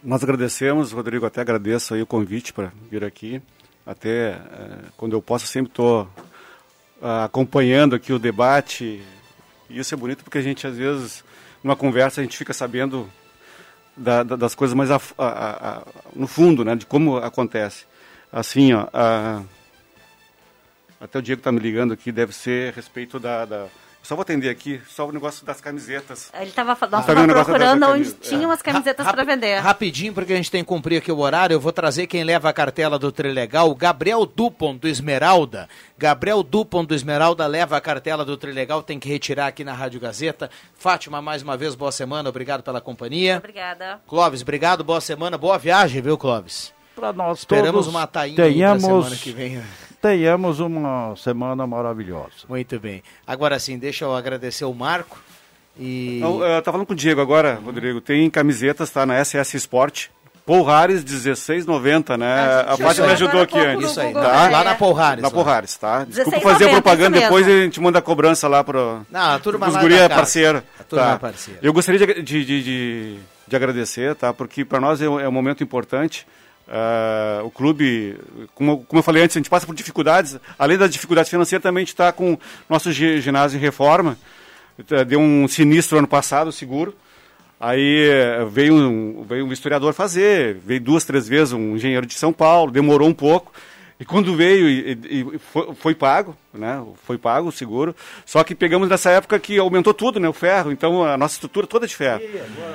[0.02, 3.42] Nós agradecemos, Rodrigo, até agradeço aí o convite para vir aqui.
[3.84, 4.38] Até é,
[4.96, 6.08] quando eu posso, sempre estou
[7.02, 9.02] ah, acompanhando aqui o debate.
[9.68, 11.24] E isso é bonito porque a gente, às vezes,
[11.64, 13.10] numa conversa, a gente fica sabendo
[13.96, 15.82] da, da, das coisas mais a, a, a,
[16.14, 17.84] no fundo, né, de como acontece
[18.32, 19.42] assim, ó, a...
[21.00, 23.66] até o Diego está me ligando aqui, deve ser a respeito da, da...
[24.08, 26.30] Só vou atender aqui, só o negócio das camisetas.
[26.32, 29.58] Ele estava tá procurando onde tinha umas camisetas para vender.
[29.58, 32.48] Rapidinho, porque a gente tem que cumprir aqui o horário, eu vou trazer quem leva
[32.48, 35.68] a cartela do Trilegal, Gabriel Dupont do Esmeralda.
[35.98, 40.00] Gabriel Dupont do Esmeralda leva a cartela do Trilegal, tem que retirar aqui na Rádio
[40.00, 40.50] Gazeta.
[40.78, 43.36] Fátima, mais uma vez, boa semana, obrigado pela companhia.
[43.36, 44.00] Obrigada.
[44.08, 46.72] Clóvis, obrigado, boa semana, boa viagem, viu, Clóvis?
[46.98, 49.62] para nós Esperamos todos uma tainha tenhamos, semana que vem.
[50.00, 52.46] Tenhamos uma semana maravilhosa.
[52.48, 53.02] Muito bem.
[53.26, 55.18] Agora sim, deixa eu agradecer o Marco.
[55.78, 56.20] E...
[56.20, 58.00] Eu, eu tava falando com o Diego agora, Rodrigo.
[58.00, 59.06] Tem camisetas, tá?
[59.06, 60.08] Na SS Sport.
[60.48, 62.26] Polhares 16,90, né?
[62.26, 63.90] Ah, a Paty me ajudou aqui antes.
[63.90, 64.48] Isso aí, tá?
[64.48, 65.22] lá na Polhares.
[65.22, 66.04] Na Polhares, tá?
[66.04, 69.68] Desculpa fazer a propaganda, depois a gente manda a cobrança lá pro, Não, a turma
[69.68, 70.62] os guria parceiro.
[70.80, 71.12] A turma tá.
[71.12, 71.60] é parceira.
[71.62, 74.32] Eu gostaria de, de, de, de, agradecer, tá?
[74.32, 76.26] Porque para nós é, é um momento importante.
[76.68, 78.18] Uh, o clube,
[78.54, 80.38] como, como eu falei antes, a gente passa por dificuldades.
[80.58, 82.38] Além das dificuldades financeiras, também a gente está com
[82.68, 84.18] nosso ginásio em reforma.
[84.78, 86.94] Uh, deu um sinistro ano passado, seguro.
[87.58, 88.10] Aí
[88.42, 92.32] uh, veio um, veio um historiador fazer, veio duas, três vezes um engenheiro de São
[92.32, 93.50] Paulo, demorou um pouco.
[94.00, 96.80] E quando veio e, e foi, foi, pago, né?
[97.04, 97.96] Foi pago o seguro.
[98.24, 100.28] Só que pegamos nessa época que aumentou tudo, né?
[100.28, 100.70] O ferro.
[100.70, 102.22] Então a nossa estrutura toda é de ferro.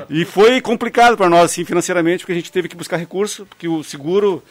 [0.10, 3.68] E foi complicado para nós, assim, financeiramente, porque a gente teve que buscar recurso, porque
[3.68, 4.44] o seguro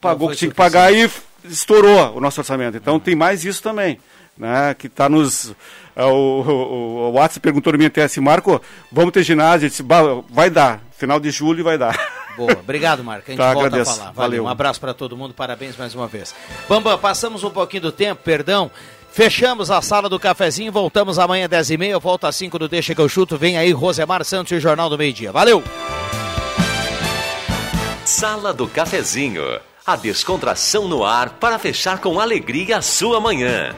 [0.00, 1.10] pagou o que tinha que pagar e
[1.44, 2.76] estourou o nosso orçamento.
[2.76, 3.98] Então tem mais isso também,
[4.36, 4.74] né?
[4.74, 5.54] Que está nos
[5.96, 8.60] o, o, o WhatsApp perguntou a mim até assim, Marco,
[8.92, 9.66] vamos ter ginásio?
[9.66, 9.82] Eu disse,
[10.28, 11.96] vai dar, final de julho vai dar.
[12.36, 13.24] Boa, obrigado, Marco.
[13.28, 13.90] A gente tá, volta agradeço.
[13.90, 14.12] a falar.
[14.12, 14.30] Valeu.
[14.30, 14.44] Valeu.
[14.44, 16.34] Um abraço para todo mundo, parabéns mais uma vez.
[16.68, 18.70] Bambam, passamos um pouquinho do tempo, perdão.
[19.10, 22.94] Fechamos a sala do cafezinho, voltamos amanhã às 10h30, eu volto às 5 do Deixa
[22.94, 23.38] que eu chuto.
[23.38, 25.32] Vem aí Rosemar Santos e o Jornal do Meio Dia.
[25.32, 25.64] Valeu!
[28.04, 29.42] Sala do Cafezinho.
[29.86, 33.74] A descontração no ar para fechar com alegria a sua manhã.